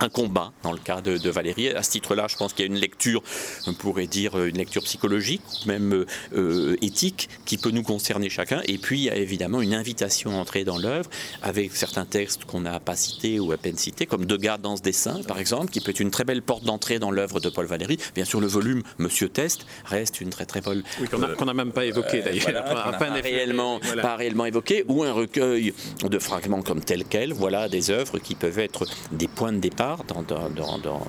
un 0.00 0.08
combat 0.08 0.52
dans 0.62 0.72
le 0.72 0.78
cas 0.78 1.00
de, 1.00 1.30
Valérie. 1.30 1.68
À 1.68 1.82
ce 1.82 1.90
titre-là, 1.90 2.26
je 2.28 2.36
pense 2.36 2.52
qu'il 2.52 2.64
y 2.64 2.68
a 2.68 2.72
une 2.72 2.78
lecture, 2.78 3.22
on 3.66 3.74
pourrait 3.74 4.06
dire 4.06 4.38
une 4.38 4.56
lecture 4.56 4.82
psychologique, 4.82 5.42
même 5.66 6.04
euh, 6.34 6.76
éthique, 6.82 7.28
qui 7.44 7.58
peut 7.58 7.70
nous 7.70 7.82
concerner 7.82 8.28
chacun. 8.30 8.62
Et 8.66 8.78
puis, 8.78 9.00
il 9.00 9.04
y 9.04 9.10
a 9.10 9.16
évidemment 9.16 9.60
une 9.60 9.74
invitation 9.74 10.30
à 10.30 10.34
entrer 10.34 10.64
dans 10.64 10.78
l'œuvre 10.78 11.10
avec 11.42 11.74
certains 11.74 12.04
textes 12.04 12.44
qu'on 12.44 12.60
n'a 12.60 12.80
pas 12.80 12.96
cités 12.96 13.40
ou 13.40 13.52
à 13.52 13.56
peine 13.56 13.76
cités, 13.76 14.06
comme 14.06 14.24
Degas 14.24 14.58
dans 14.58 14.76
ce 14.76 14.82
dessin, 14.82 15.20
par 15.26 15.38
exemple, 15.38 15.70
qui 15.70 15.80
peut 15.80 15.90
être 15.90 16.00
une 16.00 16.10
très 16.10 16.24
belle 16.24 16.42
porte 16.42 16.64
d'entrée 16.64 16.98
dans 16.98 17.10
l'œuvre 17.10 17.40
de 17.40 17.48
Paul 17.48 17.66
Valéry. 17.66 17.98
Bien 18.14 18.24
sûr, 18.24 18.40
le 18.40 18.46
volume 18.46 18.82
Monsieur 18.98 19.28
Test 19.28 19.66
reste 19.84 20.20
une 20.20 20.30
très 20.30 20.46
très 20.46 20.60
belle. 20.60 20.84
Oui, 21.00 21.08
qu'on 21.08 21.44
n'a 21.44 21.54
même 21.54 21.72
pas 21.72 21.84
évoqué 21.84 22.20
euh, 22.20 22.24
d'ailleurs. 22.24 22.64
pas, 22.64 23.12
réellement, 23.12 23.80
pas 24.00 24.16
réellement 24.16 24.46
évoqué, 24.46 24.84
ou 24.88 25.02
un 25.02 25.12
recueil 25.12 25.74
de 26.02 26.18
fragments 26.18 26.62
comme 26.62 26.82
tel 26.82 27.04
quel. 27.04 27.32
Voilà 27.32 27.68
des 27.68 27.90
œuvres 27.90 28.18
qui 28.18 28.34
peuvent 28.34 28.58
être 28.58 28.86
des 29.12 29.28
points 29.28 29.52
de 29.52 29.58
départ 29.58 29.85
dans, 30.06 31.00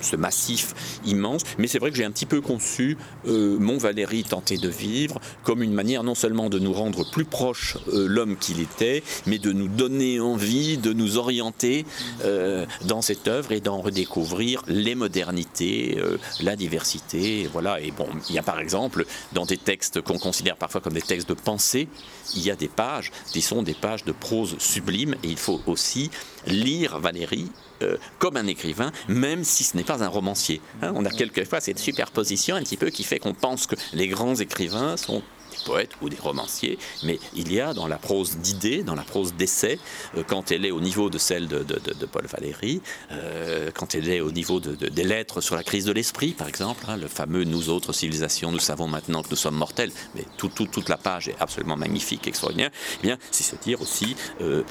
ce 0.00 0.16
massif 0.16 0.74
immense. 1.04 1.42
Mais 1.58 1.66
c'est 1.66 1.78
vrai 1.78 1.90
que 1.90 1.96
j'ai 1.96 2.04
un 2.04 2.10
petit 2.10 2.26
peu 2.26 2.40
conçu 2.40 2.96
euh, 3.26 3.58
mon 3.58 3.76
Valérie 3.76 4.24
tenté 4.24 4.56
de 4.56 4.68
vivre 4.68 5.20
comme 5.44 5.62
une 5.62 5.74
manière 5.74 6.02
non 6.02 6.14
seulement 6.14 6.48
de 6.48 6.58
nous 6.58 6.72
rendre 6.72 7.08
plus 7.10 7.24
proche 7.24 7.76
euh, 7.88 8.06
l'homme 8.08 8.36
qu'il 8.36 8.60
était, 8.60 9.02
mais 9.26 9.38
de 9.38 9.52
nous 9.52 9.68
donner 9.68 10.20
envie, 10.20 10.78
de 10.78 10.92
nous 10.92 11.18
orienter 11.18 11.84
euh, 12.24 12.64
dans 12.86 13.02
cette 13.02 13.28
œuvre 13.28 13.52
et 13.52 13.60
d'en 13.60 13.80
redécouvrir 13.80 14.62
les 14.68 14.94
modernités, 14.94 15.98
la 16.40 16.56
diversité. 16.56 17.48
Voilà. 17.52 17.80
Et 17.80 17.90
bon, 17.90 18.08
il 18.28 18.34
y 18.34 18.38
a 18.38 18.42
par 18.42 18.60
exemple 18.60 19.04
dans 19.32 19.44
des 19.44 19.58
textes 19.58 20.00
qu'on 20.00 20.18
considère 20.18 20.56
parfois 20.56 20.80
comme 20.80 20.94
des 20.94 21.02
textes 21.02 21.28
de 21.28 21.34
pensée, 21.34 21.88
il 22.34 22.42
y 22.42 22.50
a 22.50 22.56
des 22.56 22.68
pages 22.68 23.10
qui 23.32 23.42
sont 23.42 23.62
des 23.62 23.74
pages 23.74 24.04
de 24.04 24.12
prose 24.12 24.56
sublime 24.58 25.14
et 25.22 25.28
il 25.28 25.38
faut 25.38 25.60
aussi 25.66 26.10
lire 26.46 26.98
Valérie 26.98 27.50
euh, 27.82 27.96
comme 28.18 28.36
un 28.36 28.46
écrivain, 28.46 28.92
même 29.08 29.44
si 29.44 29.64
ce 29.64 29.76
n'est 29.76 29.84
pas 29.84 30.02
un 30.02 30.08
romancier. 30.08 30.60
Hein. 30.82 30.92
on 30.94 31.04
a 31.04 31.10
quelquefois 31.10 31.60
cette 31.60 31.78
superposition 31.78 32.56
un 32.56 32.62
petit 32.62 32.76
peu 32.76 32.90
qui 32.90 33.04
fait 33.04 33.18
qu'on 33.18 33.34
pense 33.34 33.66
que 33.66 33.76
les 33.92 34.08
grands 34.08 34.34
écrivains 34.34 34.96
sont 34.96 35.22
poètes 35.56 35.92
ou 36.02 36.08
des 36.08 36.16
romanciers, 36.16 36.78
mais 37.02 37.18
il 37.34 37.52
y 37.52 37.60
a 37.60 37.74
dans 37.74 37.86
la 37.86 37.98
prose 37.98 38.36
d'idées, 38.38 38.82
dans 38.82 38.94
la 38.94 39.02
prose 39.02 39.34
d'essai, 39.34 39.78
euh, 40.16 40.22
quand 40.26 40.52
elle 40.52 40.64
est 40.64 40.70
au 40.70 40.80
niveau 40.80 41.10
de 41.10 41.18
celle 41.18 41.48
de, 41.48 41.64
Paul 42.10 42.26
Valéry, 42.26 42.80
euh, 43.12 43.70
quand 43.74 43.94
elle 43.94 44.08
est 44.08 44.20
au 44.20 44.32
niveau 44.32 44.60
des 44.60 45.04
lettres 45.04 45.40
sur 45.40 45.56
la 45.56 45.62
crise 45.62 45.84
de 45.84 45.92
l'esprit, 45.92 46.32
par 46.32 46.48
exemple, 46.48 46.84
hein, 46.88 46.96
le 46.96 47.08
fameux 47.08 47.44
Nous 47.44 47.68
autres 47.70 47.92
civilisations, 47.92 48.52
nous 48.52 48.58
savons 48.58 48.88
maintenant 48.88 49.22
que 49.22 49.30
nous 49.30 49.36
sommes 49.36 49.56
mortels, 49.56 49.92
mais 50.14 50.24
toute 50.36 50.88
la 50.88 50.96
page 50.96 51.28
est 51.28 51.36
absolument 51.40 51.76
magnifique, 51.76 52.26
extraordinaire, 52.26 52.70
eh 53.02 53.06
bien, 53.06 53.18
c'est 53.30 53.44
se 53.44 53.56
dire 53.56 53.80
aussi, 53.80 54.16
euh, 54.40 54.62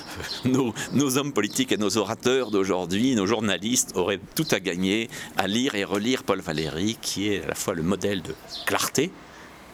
nos 0.93 1.17
hommes 1.17 1.33
politiques 1.33 1.71
et 1.71 1.77
nos 1.77 1.97
orateurs 1.97 2.51
d'aujourd'hui, 2.51 3.15
nos 3.15 3.25
journalistes 3.25 3.91
auraient 3.95 4.19
tout 4.35 4.47
à 4.51 4.59
gagner 4.59 5.09
à 5.37 5.47
lire 5.47 5.75
et 5.75 5.83
relire 5.83 6.23
Paul 6.23 6.41
Valéry, 6.41 6.97
qui 7.01 7.31
est 7.31 7.43
à 7.43 7.47
la 7.47 7.55
fois 7.55 7.73
le 7.73 7.83
modèle 7.83 8.21
de 8.21 8.33
clarté, 8.65 9.11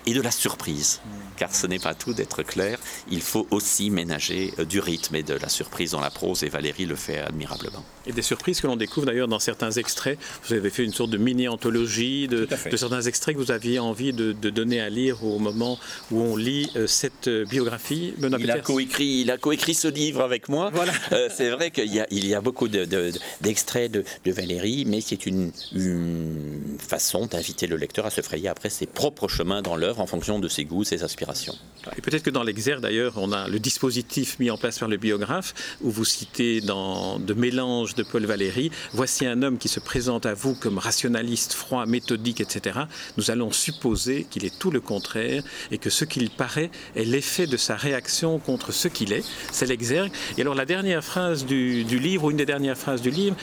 et 0.06 0.14
de 0.14 0.22
la 0.22 0.32
surprise. 0.32 1.02
Car 1.38 1.54
ce 1.54 1.68
n'est 1.68 1.80
pas 1.80 1.96
tout 1.96 2.14
d'être 2.14 2.44
clair, 2.44 2.80
il 3.10 3.22
faut 3.22 3.48
aussi 3.52 3.90
ménager 3.90 4.54
euh, 4.60 4.66
du 4.66 4.80
rythme 4.80 5.16
et 5.16 5.24
de 5.24 5.34
la 5.34 5.50
surprise 5.50 5.92
dans 5.92 6.02
la 6.02 6.12
prose, 6.12 6.44
et 6.44 6.50
Valérie 6.50 6.86
le 6.86 6.96
fait 6.96 7.20
admirablement. 7.20 7.84
Et 8.08 8.12
des 8.12 8.22
surprises 8.22 8.62
que 8.62 8.68
l'on 8.68 8.76
découvre 8.76 9.06
d'ailleurs 9.06 9.28
dans 9.28 9.40
certains 9.40 9.72
extraits. 9.72 10.20
Vous 10.44 10.54
avez 10.54 10.70
fait 10.70 10.84
une 10.84 10.94
sorte 10.94 11.10
de 11.10 11.18
mini-anthologie 11.18 12.28
de, 12.28 12.48
certains 12.76 13.02
extraits 13.02 13.36
que 13.36 13.42
vous 13.42 13.52
aviez 13.52 13.80
envie 13.80 14.14
de, 14.14 14.34
donner 14.50 14.80
à 14.80 14.90
lire 14.90 15.24
au 15.24 15.40
moment 15.40 15.78
où 16.12 16.22
on 16.22 16.36
lit 16.36 16.70
euh, 16.76 16.88
cette 16.88 17.28
euh, 17.28 17.46
biographie. 17.46 18.14
il, 18.40 18.52
a 18.52 18.60
coécrit, 18.60 19.22
il 19.22 19.32
a 19.32 19.38
coécrit 19.38 19.74
ce 19.74 19.88
livre 19.88 20.22
avec 20.22 20.50
moi. 20.50 20.70
Voilà. 20.74 20.94
c'est 21.30 21.50
vrai 21.50 21.72
qu'il 21.72 21.94
y, 21.94 22.02
il 22.12 22.28
y 22.28 22.34
a 22.34 22.42
beaucoup 22.42 22.68
d'extraits 22.68 23.92
de, 23.92 24.04
Valérie, 24.32 24.84
mais 24.86 25.02
c'est 25.02 25.26
une, 25.26 25.52
une 25.74 26.78
façon 26.78 27.26
d'inviter 27.26 27.68
le 27.68 27.78
lecteur 27.78 28.06
à 28.06 28.10
se 28.10 28.22
frayer 28.22 28.50
après 28.50 28.70
ses 28.70 28.86
propres 28.86 29.28
chemins 29.28 29.62
dans 29.62 29.76
l'œuvre 29.76 30.02
en 30.02 30.08
fonction 30.08 30.40
de 30.40 30.48
ses 30.48 30.66
goûts, 30.66 30.84
ses 30.84 31.04
aspirations. 31.04 31.56
Et 31.98 32.02
peut-être 32.02 32.24
que 32.24 32.30
dans 32.30 32.44
l'exergue 32.44 32.82
d'ailleurs, 32.82 33.14
on 33.18 33.32
a 33.32 33.48
le 33.48 33.60
dispositif 33.60 34.40
mis 34.40 34.50
en 34.50 34.58
place 34.58 34.80
par 34.80 34.90
le 34.90 34.98
biographe, 34.98 35.54
où 35.82 35.92
vous 35.92 36.06
citez 36.06 36.62
dans 36.62 37.20
De 37.20 37.34
mélange 37.34 37.95
de 37.96 38.04
Paul 38.04 38.26
Valéry, 38.26 38.72
voici 38.94 39.26
un 39.26 39.42
homme 39.42 39.58
qui 39.58 39.68
se 39.68 39.80
présente 39.80 40.26
à 40.26 40.34
vous 40.34 40.56
comme 40.56 40.78
rationaliste, 40.78 41.54
froid, 41.54 41.86
méthodique, 41.86 42.42
etc. 42.42 42.80
Nous 43.18 43.32
allons 43.32 43.52
supposer 43.52 44.26
qu'il 44.30 44.46
est 44.46 44.58
tout 44.58 44.72
le 44.72 44.82
contraire 44.82 45.44
et 45.72 45.78
que 45.78 45.90
ce 45.90 46.06
qu'il 46.06 46.30
paraît 46.30 46.72
est 46.96 47.06
l'effet 47.06 47.48
de 47.48 47.58
sa 47.58 47.76
réaction 47.76 48.40
contre 48.40 48.72
ce 48.72 48.88
qu'il 48.88 49.14
est. 49.14 49.24
C'est 49.52 49.66
l'exergue. 49.66 50.12
Et 50.38 50.42
alors 50.42 50.56
la 50.56 50.66
dernière 50.66 51.04
phrase 51.04 51.46
du, 51.46 51.84
du 51.84 52.00
livre, 52.00 52.26
ou 52.26 52.32
une 52.32 52.38
des 52.38 52.46
dernières 52.46 52.78
phrases 52.78 53.02
du 53.02 53.10
livre, 53.10 53.36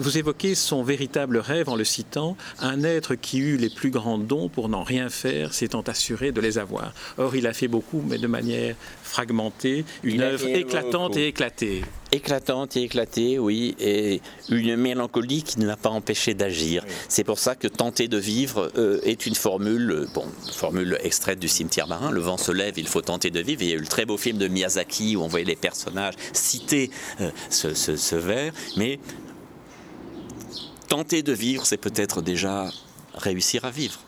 vous 0.00 0.18
évoquez 0.18 0.54
son 0.54 0.82
véritable 0.82 1.38
rêve 1.38 1.68
en 1.68 1.76
le 1.76 1.84
citant, 1.84 2.36
un 2.58 2.82
être 2.84 3.14
qui 3.14 3.38
eut 3.38 3.56
les 3.56 3.70
plus 3.70 3.90
grands 3.90 4.18
dons 4.18 4.48
pour 4.48 4.68
n'en 4.68 4.82
rien 4.82 5.08
faire, 5.10 5.52
s'étant 5.52 5.82
assuré 5.82 6.32
de 6.32 6.40
les 6.40 6.58
avoir. 6.58 6.92
Or, 7.18 7.36
il 7.36 7.46
a 7.46 7.52
fait 7.52 7.68
beaucoup, 7.68 8.02
mais 8.08 8.18
de 8.18 8.26
manière 8.26 8.76
fragmentée, 9.02 9.84
une 10.02 10.22
œuvre 10.22 10.48
éclatante 10.48 11.16
et 11.16 11.26
éclatée. 11.28 11.82
Éclatante 12.12 12.76
et 12.76 12.82
éclatée, 12.82 13.38
oui, 13.38 13.76
et 13.78 14.20
une 14.48 14.74
mélancolie 14.76 15.42
qui 15.42 15.60
ne 15.60 15.66
l'a 15.66 15.76
pas 15.76 15.90
empêché 15.90 16.34
d'agir. 16.34 16.84
C'est 17.08 17.24
pour 17.24 17.38
ça 17.38 17.54
que 17.54 17.68
tenter 17.68 18.08
de 18.08 18.16
vivre 18.16 18.72
euh, 18.76 19.00
est 19.04 19.26
une 19.26 19.34
formule, 19.34 19.90
euh, 19.92 20.06
bon, 20.14 20.24
formule 20.52 20.98
extraite 21.02 21.38
du 21.38 21.48
cimetière 21.48 21.86
marin. 21.86 22.10
Le 22.10 22.20
vent 22.20 22.36
se 22.36 22.50
lève, 22.50 22.78
il 22.78 22.88
faut 22.88 23.02
tenter 23.02 23.30
de 23.30 23.40
vivre. 23.40 23.62
il 23.62 23.68
y 23.68 23.72
a 23.72 23.76
eu 23.76 23.80
le 23.80 23.86
très 23.86 24.06
beau 24.06 24.16
film 24.16 24.38
de 24.38 24.48
Miyazaki 24.48 25.16
où 25.16 25.22
on 25.22 25.28
voyait 25.28 25.44
les 25.44 25.56
personnages 25.56 26.14
citer 26.32 26.90
euh, 27.20 27.30
ce, 27.48 27.74
ce 27.74 28.16
vers, 28.16 28.52
mais 28.76 28.98
tenter 30.90 31.22
de 31.22 31.32
vivre, 31.32 31.64
c'est 31.64 31.76
peut-être 31.76 32.20
déjà 32.20 32.68
réussir 33.14 33.64
à 33.64 33.70
vivre. 33.70 34.00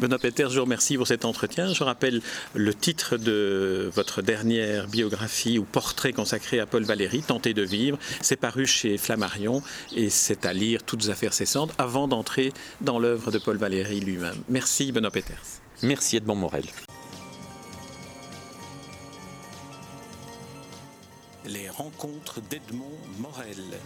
Benoît 0.00 0.18
Peter, 0.18 0.46
je 0.50 0.56
vous 0.56 0.64
remercie 0.64 0.96
pour 0.96 1.06
cet 1.06 1.24
entretien. 1.24 1.72
Je 1.72 1.84
rappelle 1.84 2.20
le 2.54 2.74
titre 2.74 3.16
de 3.16 3.88
votre 3.94 4.20
dernière 4.20 4.88
biographie 4.88 5.60
ou 5.60 5.64
portrait 5.64 6.12
consacré 6.12 6.58
à 6.58 6.66
Paul 6.66 6.82
Valéry, 6.82 7.22
Tenter 7.22 7.54
de 7.54 7.62
vivre. 7.62 7.98
C'est 8.20 8.36
paru 8.36 8.66
chez 8.66 8.98
Flammarion 8.98 9.62
et 9.94 10.10
c'est 10.10 10.44
à 10.44 10.52
lire 10.52 10.82
toutes 10.82 11.08
affaires 11.08 11.34
cessantes 11.34 11.72
avant 11.78 12.08
d'entrer 12.08 12.52
dans 12.80 12.98
l'œuvre 12.98 13.30
de 13.30 13.38
Paul 13.38 13.56
Valéry 13.56 14.00
lui-même. 14.00 14.42
Merci 14.48 14.90
Benoît 14.90 15.12
Peters. 15.12 15.60
Merci 15.82 16.16
Edmond 16.16 16.34
Morel. 16.34 16.64
Les 21.46 21.68
rencontres 21.68 22.40
d'Edmond 22.50 22.98
Morel. 23.18 23.78